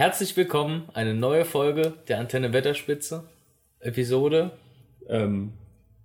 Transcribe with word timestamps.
Herzlich 0.00 0.34
willkommen, 0.34 0.88
eine 0.94 1.12
neue 1.12 1.44
Folge 1.44 1.92
der 2.08 2.20
Antenne 2.20 2.54
Wetterspitze. 2.54 3.28
Episode. 3.80 4.52
Ähm, 5.06 5.52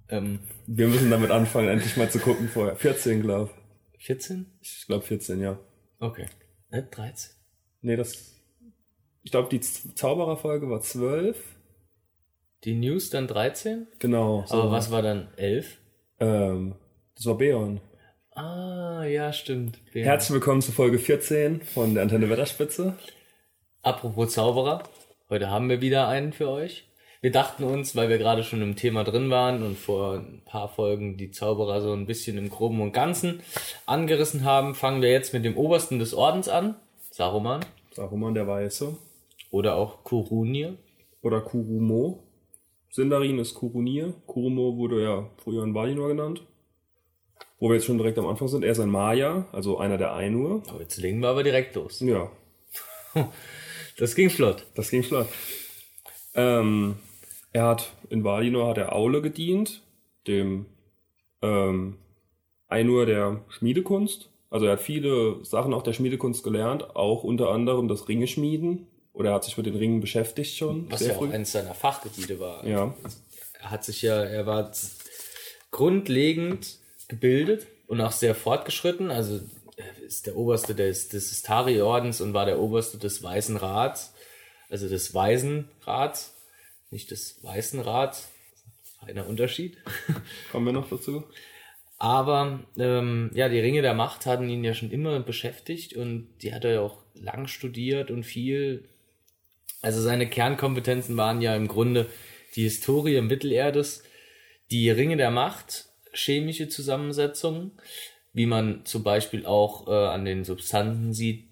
Ähm, 0.10 0.40
wir 0.68 0.90
müssen 0.90 1.10
damit 1.10 1.32
anfangen, 1.32 1.70
endlich 1.70 1.96
mal 1.96 2.10
zu 2.12 2.20
gucken 2.20 2.50
vorher. 2.50 2.76
14, 2.76 3.22
glaube 3.22 3.52
14? 4.00 4.48
ich. 4.60 4.80
Ich 4.80 4.88
glaube 4.88 5.06
14, 5.06 5.40
ja. 5.40 5.58
Okay. 6.02 6.26
Ne, 6.72 6.84
13. 6.92 7.32
Nee, 7.84 7.96
das. 7.96 8.36
Ich 9.24 9.32
glaube, 9.32 9.48
die 9.48 9.62
Zaubererfolge 9.62 10.70
war 10.70 10.82
12. 10.82 11.42
Die 12.66 12.74
News 12.74 13.10
dann 13.12 13.28
13? 13.28 13.88
Genau. 14.00 14.44
So. 14.46 14.56
Aber 14.56 14.72
was 14.72 14.92
war 14.92 15.04
dann 15.04 15.30
11? 15.38 15.78
Ähm, 16.20 16.76
das 17.16 17.28
war 17.28 17.38
Beon. 17.38 17.80
Ah, 18.32 19.06
ja, 19.06 19.32
stimmt. 19.32 19.80
Ja. 19.94 20.04
Herzlich 20.04 20.34
willkommen 20.34 20.62
zu 20.62 20.74
Folge 20.74 21.00
14 21.00 21.62
von 21.62 21.94
der 21.94 22.04
Antenne 22.04 22.30
Wetterspitze. 22.30 22.98
Apropos 23.86 24.34
Zauberer, 24.34 24.82
heute 25.30 25.52
haben 25.52 25.70
wir 25.70 25.80
wieder 25.80 26.08
einen 26.08 26.34
für 26.34 26.50
euch. 26.50 26.88
Wir 27.22 27.32
dachten 27.32 27.64
uns, 27.64 27.96
weil 27.96 28.10
wir 28.10 28.18
gerade 28.18 28.44
schon 28.44 28.64
im 28.64 28.76
Thema 28.76 29.04
drin 29.04 29.30
waren 29.30 29.62
und 29.62 29.78
vor 29.78 30.16
ein 30.16 30.42
paar 30.44 30.70
Folgen 30.70 31.18
die 31.18 31.30
Zauberer 31.30 31.82
so 31.82 31.94
ein 31.94 32.08
bisschen 32.08 32.40
im 32.40 32.50
Groben 32.50 32.82
und 32.82 32.94
Ganzen 32.94 33.42
angerissen 33.86 34.44
haben, 34.44 34.74
fangen 34.74 35.04
wir 35.04 35.12
jetzt 35.12 35.36
mit 35.36 35.46
dem 35.46 35.56
Obersten 35.56 36.00
des 36.00 36.16
Ordens 36.16 36.50
an, 36.50 36.74
Saruman 37.12 37.64
Saruman 37.92 38.34
der 38.34 38.48
Weiße. 38.48 38.98
oder 39.52 39.76
auch 39.76 40.04
Kurunir. 40.04 40.78
Oder 41.22 41.42
Kurumo. 41.42 42.24
Sindarin 42.90 43.38
ist 43.38 43.54
Kurunir. 43.54 44.16
Kurumo 44.26 44.78
wurde 44.78 45.04
ja 45.04 45.30
früher 45.44 45.64
in 45.64 45.76
Valinor 45.76 46.08
genannt. 46.08 46.42
Wo 47.60 47.70
wir 47.70 47.76
jetzt 47.76 47.86
schon 47.86 48.00
direkt 48.00 48.18
am 48.18 48.26
Anfang 48.26 48.48
sind. 48.48 48.64
Er 48.66 48.72
ist 48.72 48.80
ein 48.80 48.90
Maya, 48.90 49.46
also 49.52 49.78
einer 49.78 50.00
der 50.00 50.14
Ainur. 50.16 50.64
Aber 50.70 50.82
jetzt 50.82 50.98
legen 50.98 51.20
wir 51.20 51.30
aber 51.30 51.44
direkt 51.44 51.76
los. 51.76 52.00
Ja, 52.00 52.32
Das 53.98 54.16
ging 54.16 54.30
flott. 54.30 54.66
Das 54.76 54.90
ging 54.90 55.04
flott. 55.04 55.28
Ähm, 56.34 56.98
er 57.54 57.68
hat 57.68 57.94
in 58.10 58.24
Valinor 58.24 58.70
hat 58.70 58.78
er 58.78 58.94
Aule 58.94 59.22
gedient, 59.22 59.82
dem 60.28 60.66
ähm, 61.42 61.98
Einur 62.68 63.06
der 63.06 63.42
Schmiedekunst. 63.50 64.30
Also 64.50 64.66
er 64.66 64.74
hat 64.74 64.82
viele 64.82 65.44
Sachen 65.44 65.74
auch 65.74 65.84
der 65.84 65.94
Schmiedekunst 65.94 66.44
gelernt, 66.44 66.96
auch 66.96 67.24
unter 67.24 67.50
anderem 67.50 67.88
das 67.88 68.08
Ringeschmieden. 68.08 68.88
Oder 69.14 69.30
er 69.30 69.36
hat 69.36 69.46
sich 69.46 69.56
mit 69.56 69.66
den 69.66 69.76
Ringen 69.76 70.02
beschäftigt 70.02 70.58
schon. 70.58 70.92
Was 70.92 71.06
ja 71.06 71.14
auch 71.14 71.20
früh. 71.20 71.32
eines 71.32 71.54
seiner 71.54 71.74
Fachgebiete 71.74 72.40
war. 72.40 72.66
Ja, 72.66 72.94
Er 73.62 73.72
hat 73.72 73.86
sich 73.86 74.02
ja, 74.02 74.22
er 74.22 74.46
war 74.46 74.72
grundlegend 75.72 76.80
gebildet 77.08 77.68
und 77.88 78.02
auch 78.02 78.12
sehr 78.12 78.36
fortgeschritten. 78.36 79.12
Also 79.12 79.40
ist 80.06 80.28
der 80.28 80.36
Oberste 80.36 80.76
des, 80.76 81.10
des 81.10 81.32
Istari-Ordens 81.32 82.22
und 82.22 82.34
war 82.34 82.46
der 82.46 82.60
Oberste 82.60 82.98
des 82.98 83.22
Weißen 83.22 83.58
Rats, 83.58 84.14
also 84.70 84.88
des 84.88 85.14
Weisen 85.14 85.70
Rats, 85.82 86.36
nicht 86.92 87.12
des 87.12 87.44
Weißen 87.44 87.80
Rats. 87.80 88.30
Feiner 89.00 89.28
Unterschied. 89.28 89.78
kommen 90.52 90.66
wir 90.66 90.74
noch 90.74 90.90
dazu. 90.90 91.26
Aber 91.98 92.66
ähm, 92.78 93.32
ja, 93.34 93.50
die 93.50 93.60
Ringe 93.60 93.82
der 93.82 93.94
Macht 93.94 94.26
hatten 94.26 94.50
ihn 94.50 94.64
ja 94.64 94.74
schon 94.74 94.92
immer 94.92 95.20
beschäftigt 95.20 95.94
und 95.94 96.28
die 96.42 96.54
hat 96.54 96.66
er 96.66 96.74
ja 96.74 96.82
auch 96.82 97.04
lang 97.14 97.48
studiert 97.48 98.12
und 98.12 98.24
viel. 98.24 98.88
Also 99.82 100.02
seine 100.02 100.28
Kernkompetenzen 100.28 101.16
waren 101.16 101.42
ja 101.42 101.56
im 101.56 101.68
Grunde 101.68 102.10
die 102.56 102.64
Historie 102.64 103.22
Mittelerdes, 103.22 104.04
die 104.72 104.90
Ringe 104.90 105.18
der 105.18 105.32
Macht, 105.32 105.86
chemische 106.14 106.68
Zusammensetzungen, 106.68 107.72
wie 108.36 108.46
man 108.46 108.84
zum 108.84 109.02
Beispiel 109.02 109.46
auch 109.46 109.88
äh, 109.88 109.92
an 109.92 110.26
den 110.26 110.44
Substanzen 110.44 111.14
sieht, 111.14 111.46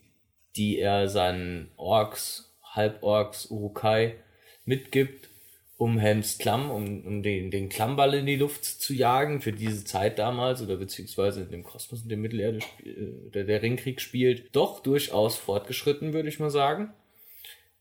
die 0.57 0.79
er 0.79 1.07
seinen 1.07 1.71
Orks, 1.77 2.53
Halborks, 2.61 3.49
Urukai 3.49 4.15
mitgibt, 4.65 5.29
um 5.77 5.97
Helms 5.97 6.37
Klamm, 6.37 6.69
um, 6.69 7.05
um 7.05 7.23
den, 7.23 7.51
den 7.51 7.69
Klammball 7.69 8.13
in 8.15 8.25
die 8.25 8.35
Luft 8.35 8.65
zu 8.65 8.93
jagen, 8.93 9.39
für 9.39 9.53
diese 9.53 9.85
Zeit 9.85 10.19
damals, 10.19 10.61
oder 10.61 10.75
beziehungsweise 10.75 11.43
in 11.43 11.51
dem 11.51 11.63
Kosmos, 11.63 12.03
in 12.03 12.09
dem 12.09 12.21
Mittelerde 12.21 12.59
äh, 12.83 13.31
der, 13.33 13.45
der 13.45 13.61
Ringkrieg 13.61 14.01
spielt, 14.01 14.53
doch 14.53 14.81
durchaus 14.81 15.37
fortgeschritten, 15.37 16.11
würde 16.11 16.27
ich 16.27 16.39
mal 16.39 16.49
sagen. 16.49 16.91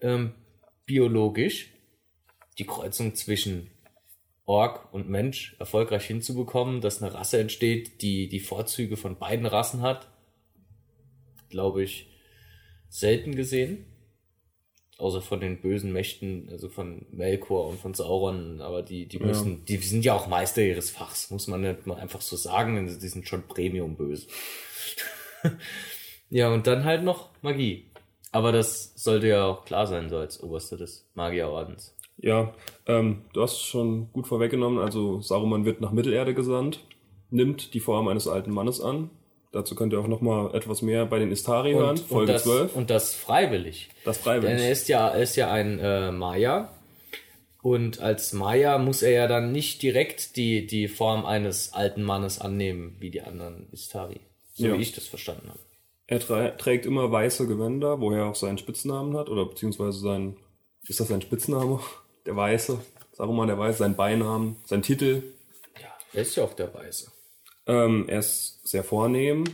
Ähm, 0.00 0.32
biologisch 0.86 1.70
die 2.56 2.66
Kreuzung 2.66 3.16
zwischen 3.16 3.68
Ork 4.44 4.92
und 4.92 5.08
Mensch 5.08 5.56
erfolgreich 5.58 6.04
hinzubekommen, 6.04 6.80
dass 6.80 7.02
eine 7.02 7.14
Rasse 7.14 7.38
entsteht, 7.38 8.02
die 8.02 8.28
die 8.28 8.40
Vorzüge 8.40 8.96
von 8.96 9.16
beiden 9.16 9.46
Rassen 9.46 9.82
hat, 9.82 10.08
glaube 11.48 11.82
ich, 11.82 12.08
selten 12.88 13.34
gesehen. 13.34 13.86
Außer 14.98 15.22
von 15.22 15.40
den 15.40 15.60
bösen 15.60 15.92
Mächten, 15.92 16.48
also 16.50 16.68
von 16.68 17.06
Melkor 17.10 17.66
und 17.66 17.80
von 17.80 17.94
Sauron, 17.94 18.60
aber 18.60 18.82
die, 18.82 19.06
die 19.06 19.18
müssen, 19.18 19.64
die 19.64 19.78
sind 19.78 20.04
ja 20.04 20.14
auch 20.14 20.28
Meister 20.28 20.62
ihres 20.62 20.90
Fachs, 20.90 21.30
muss 21.30 21.48
man 21.48 21.62
nicht 21.62 21.86
mal 21.86 21.98
einfach 21.98 22.20
so 22.20 22.36
sagen, 22.36 22.78
also 22.78 23.00
die 23.00 23.08
sind 23.08 23.26
schon 23.26 23.48
Premium 23.48 23.96
böse. 23.96 24.28
ja, 26.30 26.52
und 26.52 26.68
dann 26.68 26.84
halt 26.84 27.02
noch 27.02 27.30
Magie. 27.42 27.90
Aber 28.30 28.52
das 28.52 28.92
sollte 28.94 29.28
ja 29.28 29.44
auch 29.44 29.64
klar 29.64 29.86
sein, 29.86 30.08
so 30.08 30.18
als 30.18 30.40
Oberste 30.40 30.76
des 30.76 31.08
Magierordens. 31.14 31.96
Ja, 32.18 32.54
ähm, 32.86 33.22
du 33.32 33.42
hast 33.42 33.52
es 33.54 33.62
schon 33.62 34.12
gut 34.12 34.26
vorweggenommen. 34.26 34.78
Also 34.78 35.20
Saruman 35.20 35.64
wird 35.64 35.80
nach 35.80 35.92
Mittelerde 35.92 36.34
gesandt, 36.34 36.80
nimmt 37.30 37.74
die 37.74 37.80
Form 37.80 38.08
eines 38.08 38.28
alten 38.28 38.52
Mannes 38.52 38.80
an. 38.80 39.10
Dazu 39.50 39.74
könnt 39.74 39.92
ihr 39.92 40.00
auch 40.00 40.08
noch 40.08 40.20
mal 40.22 40.54
etwas 40.54 40.80
mehr 40.82 41.04
bei 41.04 41.18
den 41.18 41.30
Istari 41.30 41.72
hören, 41.72 41.90
und, 41.90 42.00
Folge 42.00 42.32
das, 42.32 42.44
12. 42.44 42.74
und 42.76 42.88
das 42.90 43.14
freiwillig. 43.14 43.90
Das 44.04 44.16
Denn 44.18 44.24
freiwillig. 44.24 44.62
er 44.62 44.72
ist 44.72 44.88
ja, 44.88 45.08
er 45.08 45.22
ist 45.22 45.36
ja 45.36 45.50
ein 45.52 45.78
äh, 45.78 46.10
Maya. 46.12 46.70
Und 47.60 48.00
als 48.00 48.32
Maya 48.32 48.78
muss 48.78 49.02
er 49.02 49.10
ja 49.12 49.28
dann 49.28 49.52
nicht 49.52 49.82
direkt 49.82 50.36
die, 50.36 50.66
die 50.66 50.88
Form 50.88 51.24
eines 51.26 51.72
alten 51.74 52.02
Mannes 52.02 52.40
annehmen, 52.40 52.96
wie 52.98 53.10
die 53.10 53.20
anderen 53.22 53.68
Istari. 53.72 54.20
So 54.54 54.66
Ja. 54.66 54.78
wie 54.78 54.82
ich 54.82 54.92
das 54.92 55.06
verstanden 55.06 55.48
habe. 55.48 55.60
Er 56.06 56.20
trä- 56.20 56.56
trägt 56.56 56.86
immer 56.86 57.10
weiße 57.12 57.46
Gewänder, 57.46 58.00
wo 58.00 58.10
er 58.10 58.26
auch 58.26 58.34
seinen 58.34 58.58
Spitznamen 58.58 59.16
hat, 59.16 59.28
oder 59.28 59.44
beziehungsweise 59.46 59.98
sein, 60.00 60.36
ist 60.88 60.98
das 60.98 61.08
sein 61.08 61.22
Spitzname? 61.22 61.78
Der 62.26 62.36
Weiße, 62.36 62.78
Saruman 63.12 63.48
der 63.48 63.58
Weiße, 63.58 63.78
sein 63.78 63.96
Beinamen, 63.96 64.56
sein 64.64 64.82
Titel. 64.82 65.22
Ja, 65.80 65.88
er 66.12 66.22
ist 66.22 66.36
ja 66.36 66.44
auch 66.44 66.54
der 66.54 66.72
Weiße. 66.72 67.10
Ähm, 67.66 68.04
er 68.08 68.18
ist 68.20 68.66
sehr 68.66 68.84
vornehm 68.84 69.44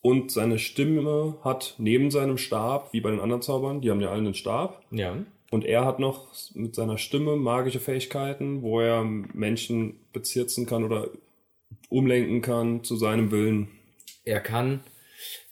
und 0.00 0.30
seine 0.30 0.58
Stimme 0.58 1.36
hat 1.42 1.74
neben 1.78 2.10
seinem 2.10 2.38
Stab, 2.38 2.92
wie 2.92 3.00
bei 3.00 3.10
den 3.10 3.20
anderen 3.20 3.42
Zaubern, 3.42 3.80
die 3.80 3.90
haben 3.90 4.00
ja 4.00 4.08
alle 4.10 4.18
einen 4.18 4.34
Stab, 4.34 4.82
Ja. 4.90 5.16
und 5.50 5.64
er 5.64 5.84
hat 5.84 5.98
noch 5.98 6.28
mit 6.54 6.74
seiner 6.74 6.98
Stimme 6.98 7.36
magische 7.36 7.80
Fähigkeiten, 7.80 8.62
wo 8.62 8.80
er 8.80 9.02
Menschen 9.04 9.98
bezirzen 10.12 10.66
kann 10.66 10.84
oder 10.84 11.08
umlenken 11.88 12.42
kann 12.42 12.84
zu 12.84 12.96
seinem 12.96 13.30
Willen. 13.30 13.68
Er 14.24 14.40
kann 14.40 14.80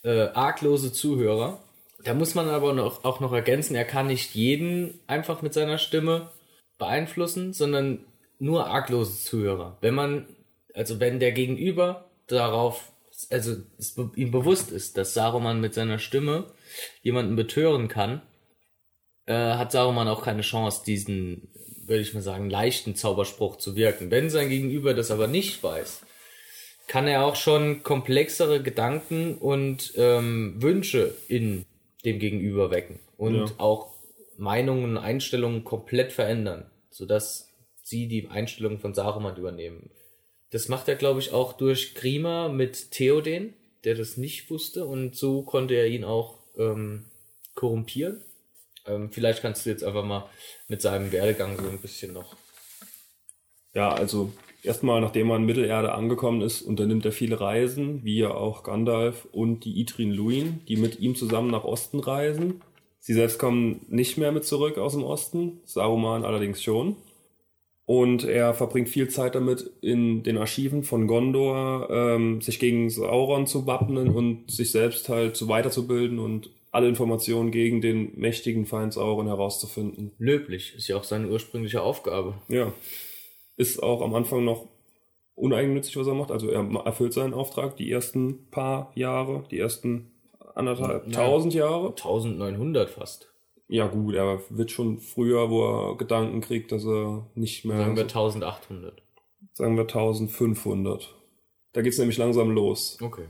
äh, 0.05 0.29
arglose 0.29 0.93
Zuhörer. 0.93 1.61
Da 2.05 2.15
muss 2.15 2.35
man 2.35 2.49
aber 2.49 2.73
noch, 2.73 3.05
auch 3.05 3.21
noch 3.21 3.33
ergänzen, 3.33 3.75
er 3.75 3.85
kann 3.87 4.07
nicht 4.07 4.35
jeden 4.35 5.01
einfach 5.07 5.43
mit 5.43 5.55
seiner 5.55 5.79
Stimme 5.79 6.31
beeinflussen, 6.79 7.53
sondern 7.53 8.05
nur 8.39 8.67
arglose 8.67 9.23
Zuhörer. 9.25 9.79
Wenn 9.81 9.95
man, 9.95 10.27
also 10.75 11.01
wenn 11.01 11.21
der 11.21 11.33
Gegenüber 11.33 12.11
darauf, 12.27 12.93
also 13.31 13.57
ihm 14.15 14.31
bewusst 14.31 14.71
ist, 14.71 14.97
dass 14.99 15.15
Saruman 15.15 15.61
mit 15.61 15.75
seiner 15.75 15.99
Stimme 15.99 16.45
jemanden 17.03 17.37
betören 17.37 17.89
kann, 17.89 18.23
äh, 19.27 19.35
hat 19.35 19.73
Saruman 19.73 20.09
auch 20.09 20.23
keine 20.23 20.43
Chance, 20.43 20.83
diesen, 20.85 21.49
würde 21.87 22.03
ich 22.03 22.15
mal 22.15 22.23
sagen, 22.23 22.51
leichten 22.51 22.95
Zauberspruch 22.95 23.57
zu 23.57 23.75
wirken. 23.75 24.11
Wenn 24.11 24.31
sein 24.31 24.49
Gegenüber 24.49 24.93
das 24.95 25.11
aber 25.11 25.27
nicht 25.27 25.63
weiß, 25.63 26.03
kann 26.87 27.09
er 27.09 27.25
auch 27.25 27.37
schon 27.37 27.83
komplexere 27.83 28.63
Gedanken 28.63 29.39
und 29.39 29.93
ähm, 29.97 30.63
Wünsche 30.63 31.15
in 31.29 31.65
dem 32.05 32.19
Gegenüber 32.19 32.71
wecken 32.71 33.01
und 33.17 33.37
Ja. 33.39 33.55
auch 33.59 33.96
Meinungen 34.39 34.97
und 34.97 34.99
Einstellungen 34.99 35.65
komplett 35.65 36.13
verändern, 36.13 36.71
sodass 36.91 37.49
sie 37.83 38.09
die 38.09 38.29
Einstellung 38.29 38.79
von 38.79 38.95
Saruman 38.95 39.37
übernehmen. 39.37 39.91
Das 40.51 40.69
macht 40.69 40.89
er, 40.89 40.97
glaube 40.97 41.21
ich, 41.21 41.33
auch 41.33 41.53
durch 41.53 41.95
Grima 41.95 42.49
mit 42.49 42.91
Theoden, 42.91 43.55
der 43.85 43.95
das 43.95 44.17
nicht 44.17 44.51
wusste 44.51 44.87
und 44.87 45.17
so 45.17 45.43
konnte 45.43 45.75
er 45.75 45.87
ihn 45.87 46.05
auch 46.05 46.39
ähm, 46.57 47.05
korrumpieren. 47.55 48.23
Ähm, 48.87 49.11
vielleicht 49.11 49.43
kannst 49.43 49.67
du 49.67 49.71
jetzt 49.71 49.85
einfach 49.85 50.05
mal 50.05 50.29
mit 50.69 50.81
seinem 50.81 51.13
Werdegang 51.13 51.57
so 51.57 51.69
ein 51.69 51.81
bisschen 51.81 52.13
noch. 52.13 52.37
Ja, 53.75 53.93
also 53.93 54.33
erstmal, 54.63 55.01
nachdem 55.01 55.31
er 55.31 55.37
in 55.37 55.45
Mittelerde 55.45 55.93
angekommen 55.93 56.41
ist, 56.41 56.63
unternimmt 56.63 57.05
er 57.05 57.13
viele 57.13 57.41
Reisen, 57.41 58.05
wie 58.05 58.19
ja 58.19 58.31
auch 58.31 58.63
Gandalf 58.63 59.27
und 59.33 59.65
die 59.65 59.79
Idrin 59.81 60.13
Luin, 60.13 60.63
die 60.67 60.77
mit 60.77 61.01
ihm 61.01 61.15
zusammen 61.15 61.51
nach 61.51 61.65
Osten 61.65 62.01
reisen. 62.01 62.63
Sie 63.07 63.15
selbst 63.15 63.39
kommen 63.39 63.87
nicht 63.89 64.19
mehr 64.19 64.33
mit 64.33 64.45
zurück 64.45 64.79
aus 64.79 64.95
dem 64.95 65.05
Osten, 65.05 65.61
Saruman 65.65 66.25
allerdings 66.25 66.61
schon. 66.61 66.97
Und 67.85 68.25
er 68.25 68.53
verbringt 68.53 68.89
viel 68.89 69.07
Zeit 69.07 69.37
damit, 69.37 69.71
in 69.81 70.25
den 70.25 70.37
Archiven 70.37 70.83
von 70.83 71.07
Gondor 71.07 71.89
ähm, 71.89 72.41
sich 72.41 72.59
gegen 72.59 72.91
Sauron 72.91 73.47
zu 73.47 73.65
wappnen 73.65 74.09
und 74.09 74.51
sich 74.51 74.73
selbst 74.73 75.09
halt 75.09 75.37
zu 75.37 75.47
weiterzubilden 75.47 76.19
und 76.19 76.51
alle 76.73 76.89
Informationen 76.89 77.53
gegen 77.53 77.81
den 77.81 78.11
mächtigen 78.19 78.67
Feind 78.67 78.93
Sauron 78.93 79.29
herauszufinden. 79.29 80.11
Löblich, 80.19 80.75
ist 80.77 80.89
ja 80.89 80.97
auch 80.97 81.05
seine 81.05 81.29
ursprüngliche 81.29 81.83
Aufgabe. 81.83 82.35
Ja. 82.49 82.73
Ist 83.57 83.81
auch 83.85 84.03
am 84.03 84.17
Anfang 84.17 84.45
noch 84.45 84.67
uneigennützig, 85.37 85.97
was 85.97 86.09
er 86.09 86.15
macht. 86.15 86.33
Also 86.33 86.49
er 86.49 86.69
erfüllt 86.85 87.13
seinen 87.13 87.35
Auftrag 87.35 87.77
die 87.77 87.89
ersten 87.89 88.49
paar 88.51 88.91
Jahre, 88.97 89.45
die 89.53 89.61
ersten 89.61 90.11
anderthalb, 90.57 91.13
tausend 91.13 91.55
Jahre. 91.55 91.91
1900 91.91 92.91
fast. 92.91 93.29
Ja 93.69 93.87
gut, 93.89 94.15
er 94.15 94.41
wird 94.49 94.71
schon 94.71 94.99
früher, 94.99 95.51
wo 95.51 95.65
er 95.65 95.97
Gedanken 95.97 96.41
kriegt, 96.41 96.71
dass 96.71 96.85
er 96.85 97.27
nicht 97.35 97.65
mehr, 97.65 97.79
Sagen 97.79 97.97
wir 97.97 98.09
so, 98.09 98.19
1800. 98.21 99.03
sagen 99.55 99.77
wir 99.77 99.83
1500. 99.83 101.15
Da 101.73 101.83
geht's 101.83 101.99
nämlich 101.99 102.17
langsam 102.17 102.51
los. 102.53 102.99
Okay. 103.03 103.25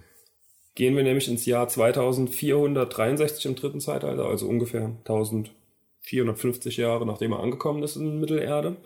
Gehen 0.74 0.94
wir 0.94 1.02
nämlich 1.02 1.28
ins 1.28 1.46
Jahr 1.46 1.68
2463 1.68 3.46
im 3.46 3.54
dritten 3.56 3.80
Zeitalter, 3.80 4.26
also 4.26 4.46
ungefähr 4.46 4.92
1450 5.08 6.76
Jahre 6.76 7.06
nachdem 7.06 7.32
er 7.32 7.40
angekommen 7.40 7.82
ist 7.82 7.96
in 7.96 8.20
Mittelerde. 8.20 8.76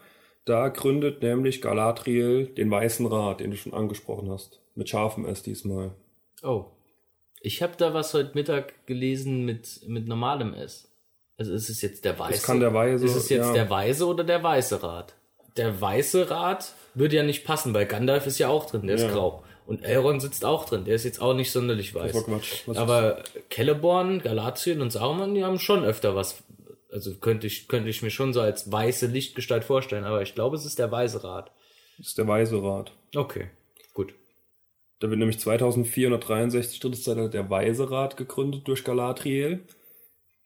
Da 0.45 0.69
gründet 0.69 1.21
nämlich 1.23 1.61
Galadriel 1.61 2.47
den 2.47 2.71
Weißen 2.71 3.07
Rat, 3.07 3.41
den 3.41 3.51
du 3.51 3.57
schon 3.57 3.75
angesprochen 3.75 4.31
hast. 4.31 4.61
Mit 4.77 4.89
scharfem 4.89 5.27
S 5.27 5.43
diesmal. 5.43 5.91
Oh. 6.43 6.67
Ich 7.41 7.63
habe 7.63 7.73
da 7.77 7.95
was 7.95 8.13
heute 8.15 8.33
Mittag 8.35 8.87
gelesen 8.87 9.45
mit, 9.45 9.81
mit 9.87 10.07
normalem 10.07 10.55
S. 10.55 10.89
Also 11.39 11.55
ist 11.55 11.71
es 11.71 11.81
jetzt 11.81 12.05
der 12.05 12.19
Weiße? 12.19 12.33
Das 12.33 12.43
kann 12.43 12.61
der 12.61 12.75
Weise. 12.75 13.05
ist 13.07 13.17
es 13.17 13.29
jetzt 13.31 13.47
ja, 13.47 13.53
der 13.55 13.71
Weiße 13.71 14.07
oder 14.07 14.25
der 14.25 14.43
Weiße 14.43 14.83
Rat? 14.83 15.15
Der 15.57 15.81
Weiße 15.81 16.31
Rat 16.31 16.73
würde 16.95 17.17
ja 17.17 17.23
nicht 17.23 17.45
passen, 17.45 17.73
weil 17.73 17.87
Gandalf 17.87 18.27
ist 18.27 18.39
ja 18.39 18.49
auch 18.49 18.67
drin, 18.67 18.87
der 18.87 18.97
ist 18.97 19.03
Ja. 19.05 19.13
grau. 19.13 19.43
Und 19.67 19.85
Elrond 19.85 20.21
sitzt 20.21 20.45
auch 20.45 20.65
drin, 20.67 20.85
der 20.85 20.97
ist 20.97 21.05
jetzt 21.05 21.23
auch 21.23 21.33
nicht 21.33 21.51
sonderlich 21.53 21.95
weiß. 21.95 22.13
Aber 22.77 23.23
Celeborn, 23.51 24.21
Galatien 24.21 24.83
und 24.83 24.91
Saruman, 24.91 25.35
die 25.35 25.45
haben 25.45 25.59
schon 25.59 25.85
öfter 25.85 26.15
was. 26.15 26.43
Also 26.93 27.15
könnte 27.15 27.47
ich, 27.47 27.69
könnte 27.69 27.89
ich 27.89 28.03
mir 28.03 28.11
schon 28.11 28.33
so 28.33 28.41
als 28.41 28.71
weiße 28.71 29.07
Lichtgestalt 29.07 29.65
vorstellen, 29.65 30.05
aber 30.05 30.23
ich 30.23 30.35
glaube, 30.35 30.57
es 30.57 30.67
ist 30.67 30.79
der 30.79 30.91
Weiße 30.91 31.23
Rat. 31.23 31.53
Das 31.99 32.09
ist 32.09 32.19
der 32.19 32.27
Weise 32.27 32.63
Rat. 32.63 32.93
Okay. 33.15 33.49
Da 35.01 35.09
wird 35.09 35.19
nämlich 35.19 35.39
2463 35.39 36.79
drittes 36.79 37.05
Zeitalter 37.05 37.31
der 37.31 37.51
Weise 37.51 37.91
Rat 37.91 38.17
gegründet 38.17 38.69
durch 38.69 38.85
Galadriel. 38.85 39.61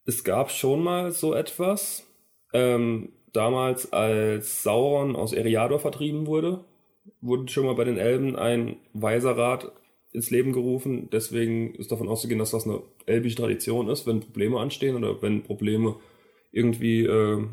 Es 0.06 0.22
gab 0.22 0.50
schon 0.50 0.82
mal 0.82 1.10
so 1.10 1.34
etwas. 1.34 2.06
Ähm, 2.52 3.10
damals, 3.32 3.92
als 3.92 4.62
Sauron 4.62 5.16
aus 5.16 5.32
Eriador 5.32 5.80
vertrieben 5.80 6.26
wurde, 6.26 6.64
wurde 7.20 7.48
schon 7.48 7.66
mal 7.66 7.74
bei 7.74 7.84
den 7.84 7.98
Elben 7.98 8.36
ein 8.36 8.76
Weiser 8.92 9.36
Rat 9.36 9.72
ins 10.12 10.30
Leben 10.30 10.52
gerufen. 10.52 11.08
Deswegen 11.10 11.74
ist 11.74 11.90
davon 11.90 12.08
auszugehen, 12.08 12.38
dass 12.38 12.52
das 12.52 12.64
eine 12.64 12.80
elbische 13.06 13.36
Tradition 13.36 13.88
ist, 13.88 14.06
wenn 14.06 14.20
Probleme 14.20 14.60
anstehen 14.60 14.94
oder 14.94 15.20
wenn 15.20 15.42
Probleme 15.42 15.96
irgendwie 16.52 17.04
äh, 17.04 17.44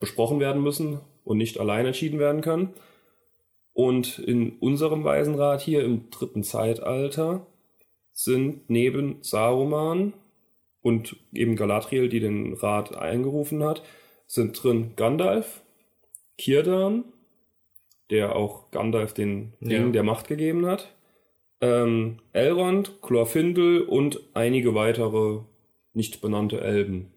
besprochen 0.00 0.40
werden 0.40 0.62
müssen 0.62 1.00
und 1.24 1.38
nicht 1.38 1.60
allein 1.60 1.86
entschieden 1.86 2.18
werden 2.18 2.40
können. 2.40 2.74
Und 3.72 4.18
in 4.18 4.58
unserem 4.58 5.04
Waisenrat 5.04 5.60
hier 5.60 5.84
im 5.84 6.10
dritten 6.10 6.42
Zeitalter 6.42 7.46
sind 8.12 8.68
neben 8.68 9.18
Saruman 9.22 10.12
und 10.82 11.16
eben 11.32 11.56
Galadriel, 11.56 12.08
die 12.08 12.20
den 12.20 12.54
Rat 12.54 12.96
eingerufen 12.96 13.62
hat, 13.62 13.82
sind 14.26 14.62
drin 14.62 14.92
Gandalf, 14.96 15.62
Kirdan, 16.36 17.04
der 18.10 18.34
auch 18.36 18.70
Gandalf 18.70 19.12
den 19.14 19.54
Ring 19.60 19.86
Ja. 19.86 19.90
der 19.90 20.02
Macht 20.02 20.28
gegeben 20.28 20.66
hat, 20.66 20.94
ähm, 21.60 22.18
Elrond, 22.32 23.00
Glorfindel 23.02 23.82
und 23.82 24.20
einige 24.34 24.74
weitere 24.74 25.40
nicht 25.92 26.20
benannte 26.20 26.60
Elben. 26.60 27.12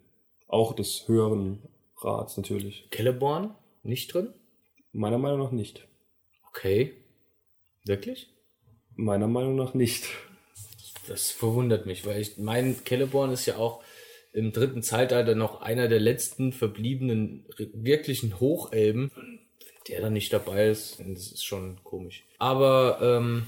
Auch 0.47 0.73
des 0.73 1.07
höheren 1.07 1.59
Rats 1.97 2.37
natürlich. 2.37 2.87
Celeborn 2.93 3.55
nicht 3.83 4.13
drin? 4.13 4.29
Meiner 4.91 5.17
Meinung 5.17 5.39
nach 5.39 5.51
nicht. 5.51 5.87
Okay. 6.55 6.93
Wirklich? 7.85 8.29
Meiner 8.95 9.27
Meinung 9.27 9.55
nach 9.55 9.73
nicht. 9.73 10.05
Das 11.07 11.31
verwundert 11.31 11.85
mich, 11.85 12.05
weil 12.05 12.21
ich 12.21 12.37
mein 12.37 12.75
Celeborn 12.85 13.31
ist 13.31 13.45
ja 13.45 13.57
auch 13.57 13.83
im 14.31 14.51
dritten 14.53 14.81
Zeitalter 14.83 15.35
noch 15.35 15.61
einer 15.61 15.87
der 15.87 15.99
letzten 15.99 16.53
verbliebenen 16.53 17.45
wirklichen 17.73 18.39
Hochelben. 18.39 19.11
Wenn 19.15 19.39
Der 19.89 20.01
da 20.01 20.09
nicht 20.09 20.31
dabei 20.31 20.67
ist, 20.69 20.99
das 20.99 21.31
ist 21.33 21.43
schon 21.43 21.83
komisch. 21.83 22.23
Aber 22.39 22.99
ähm, 23.01 23.47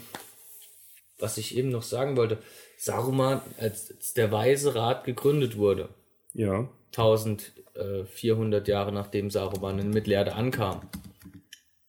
was 1.18 1.38
ich 1.38 1.56
eben 1.56 1.70
noch 1.70 1.84
sagen 1.84 2.18
wollte, 2.18 2.40
Saruman, 2.78 3.42
als, 3.58 3.92
als 3.92 4.14
der 4.14 4.32
Weise 4.32 4.76
Rat 4.76 5.06
gegründet 5.06 5.58
wurde, 5.58 5.90
Ja. 6.34 6.68
1400 6.92 8.68
Jahre 8.68 8.92
nachdem 8.92 9.30
Saruman 9.32 9.80
in 9.80 9.92
Mittelerde 9.92 10.34
ankam, 10.34 10.82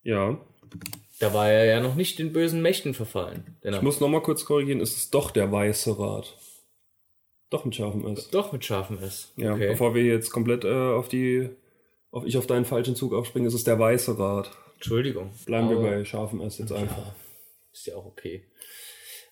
Ja. 0.03 0.41
Da 1.19 1.33
war 1.33 1.49
er 1.51 1.65
ja 1.65 1.81
noch 1.81 1.95
nicht 1.95 2.19
den 2.19 2.33
bösen 2.33 2.63
Mächten 2.63 2.95
verfallen. 2.95 3.57
Er 3.63 3.75
Ich 3.75 3.83
muss 3.83 4.01
nochmal 4.01 4.23
kurz 4.23 4.45
korrigieren, 4.45 4.81
es 4.81 4.97
ist 4.97 5.15
doch 5.15 5.31
der 5.31 5.51
Weiße 5.51 5.99
Rat. 5.99 6.37
Doch 7.51 7.65
mit 7.65 7.77
scharfem 7.77 8.07
S. 8.09 8.29
doch 8.31 8.53
mit 8.53 8.65
scharfem 8.65 8.99
S. 9.03 9.33
Ja, 9.37 9.55
okay. 9.55 9.69
bevor 9.69 9.95
wir 9.95 10.03
jetzt 10.03 10.31
komplett 10.31 10.65
äh, 10.65 10.69
auf 10.73 11.09
die, 11.09 11.49
auf 12.11 12.25
ich 12.27 12.37
auf 12.39 12.47
deinen 12.47 12.65
falschen 12.65 12.97
Zug 12.97 13.15
aufspringen, 13.15 13.47
ist 13.47 13.55
es 13.55 13.65
der 13.65 13.79
Weiße 13.79 14.19
Rat. 14.19 14.51
Entschuldigung. 14.75 15.31
Bleiben 15.47 15.71
wir 15.71 15.79
bei 15.79 16.05
scharfem 16.05 16.41
S 16.41 16.59
jetzt 16.59 16.73
einfach. 16.73 16.99
Ja, 16.99 17.15
ist 17.73 17.87
ja 17.87 17.95
auch 17.97 18.05
okay. 18.07 18.45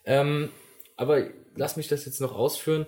Ähm, 0.05 0.51
aber 0.97 1.29
lass 1.57 1.77
mich 1.77 1.89
das 1.89 2.05
jetzt 2.07 2.21
noch 2.21 2.35
ausführen. 2.35 2.87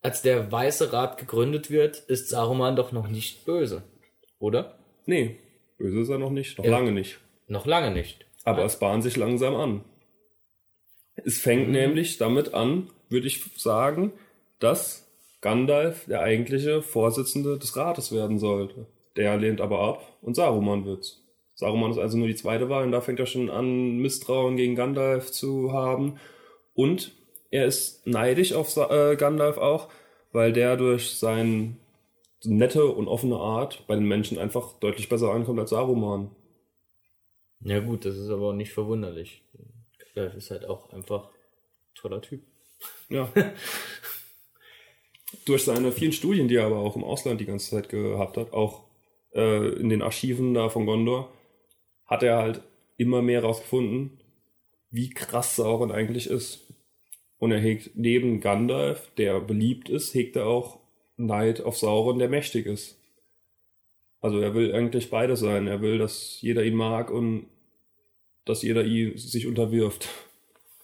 Als 0.00 0.22
der 0.22 0.52
Weiße 0.52 0.92
Rat 0.92 1.18
gegründet 1.18 1.70
wird, 1.70 1.96
ist 1.98 2.28
Saruman 2.28 2.76
doch 2.76 2.92
noch 2.92 3.08
nicht 3.08 3.44
böse. 3.46 3.82
Oder? 4.38 4.78
Nee, 5.06 5.38
böse 5.78 6.00
ist 6.00 6.08
er 6.08 6.18
noch 6.18 6.30
nicht, 6.30 6.56
noch 6.58 6.64
Ja. 6.64 6.70
lange 6.70 6.92
nicht. 6.92 7.18
Noch 7.46 7.66
lange 7.66 7.90
nicht. 7.90 8.26
Aber 8.44 8.64
es 8.64 8.78
bahnt 8.78 9.02
sich 9.02 9.16
langsam 9.16 9.54
an. 9.54 9.84
Es 11.16 11.38
fängt 11.40 11.66
Mhm. 11.68 11.72
nämlich 11.72 12.18
damit 12.18 12.54
an, 12.54 12.90
würde 13.08 13.26
ich 13.26 13.42
sagen, 13.56 14.12
dass 14.58 15.08
Gandalf 15.40 16.06
der 16.06 16.20
eigentliche 16.20 16.82
Vorsitzende 16.82 17.58
des 17.58 17.76
Rates 17.76 18.12
werden 18.12 18.38
sollte. 18.38 18.86
Der 19.16 19.36
lehnt 19.36 19.60
aber 19.60 19.80
ab 19.80 20.18
und 20.22 20.34
Saruman 20.34 20.84
wird's. 20.84 21.22
Saruman 21.54 21.92
ist 21.92 21.98
also 21.98 22.18
nur 22.18 22.26
die 22.26 22.34
zweite 22.34 22.68
Wahl 22.68 22.84
und 22.84 22.92
da 22.92 23.00
fängt 23.00 23.20
er 23.20 23.26
schon 23.26 23.48
an, 23.48 23.98
Misstrauen 23.98 24.56
gegen 24.56 24.74
Gandalf 24.74 25.30
zu 25.30 25.72
haben. 25.72 26.18
Und 26.74 27.12
er 27.50 27.66
ist 27.66 28.06
neidisch 28.06 28.52
auf 28.54 28.70
Sa 28.70 29.12
äh, 29.12 29.16
Gandalf 29.16 29.58
auch, 29.58 29.88
weil 30.32 30.52
der 30.52 30.76
durch 30.76 31.16
seine 31.16 31.76
nette 32.42 32.86
und 32.86 33.06
offene 33.06 33.36
Art 33.36 33.84
bei 33.86 33.94
den 33.94 34.06
Menschen 34.08 34.38
einfach 34.38 34.72
deutlich 34.80 35.08
besser 35.08 35.30
ankommt 35.30 35.60
als 35.60 35.70
Saruman. 35.70 36.30
Ja 37.64 37.80
gut, 37.80 38.04
das 38.04 38.16
ist 38.16 38.28
aber 38.28 38.50
auch 38.50 38.52
nicht 38.52 38.72
verwunderlich. 38.72 39.42
Gandalf 39.98 40.34
ist 40.34 40.50
halt 40.50 40.66
auch 40.66 40.92
einfach 40.92 41.30
ein 41.30 41.94
toller 41.94 42.20
Typ. 42.20 42.42
Ja. 43.08 43.32
Durch 45.46 45.64
seine 45.64 45.90
vielen 45.90 46.12
Studien, 46.12 46.46
die 46.46 46.56
er 46.56 46.66
aber 46.66 46.78
auch 46.78 46.94
im 46.94 47.04
Ausland 47.04 47.40
die 47.40 47.46
ganze 47.46 47.70
Zeit 47.70 47.88
gehabt 47.88 48.36
hat, 48.36 48.52
auch 48.52 48.84
äh, 49.32 49.68
in 49.80 49.88
den 49.88 50.02
Archiven 50.02 50.52
da 50.52 50.68
von 50.68 50.84
Gondor, 50.84 51.32
hat 52.04 52.22
er 52.22 52.36
halt 52.36 52.60
immer 52.98 53.22
mehr 53.22 53.42
rausgefunden, 53.42 54.20
wie 54.90 55.08
krass 55.08 55.56
Sauron 55.56 55.90
eigentlich 55.90 56.28
ist. 56.28 56.72
Und 57.38 57.50
er 57.50 57.60
hegt 57.60 57.92
neben 57.96 58.40
Gandalf, 58.40 59.10
der 59.16 59.40
beliebt 59.40 59.88
ist, 59.88 60.14
hegt 60.14 60.36
er 60.36 60.46
auch 60.46 60.80
Neid 61.16 61.62
auf 61.62 61.78
Sauron, 61.78 62.18
der 62.18 62.28
mächtig 62.28 62.66
ist. 62.66 63.00
Also 64.20 64.38
er 64.38 64.54
will 64.54 64.74
eigentlich 64.74 65.10
beides 65.10 65.40
sein. 65.40 65.66
Er 65.66 65.80
will, 65.80 65.98
dass 65.98 66.40
jeder 66.40 66.62
ihn 66.62 66.76
mag 66.76 67.10
und 67.10 67.46
dass 68.44 68.62
jeder 68.62 68.84
ihn 68.84 69.16
sich 69.16 69.46
unterwirft. 69.46 70.08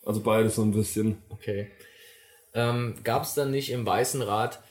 Also 0.05 0.21
beides 0.21 0.57
so 0.57 0.63
ein 0.63 0.73
bisschen. 0.73 1.19
Okay. 1.29 1.71
Ähm, 2.55 2.95
Gab 3.05 3.25
es 3.25 3.35
dann 3.35 3.51
nicht 3.51 3.71
im 3.71 3.87
Weißen 3.87 4.23
Rat 4.23 4.63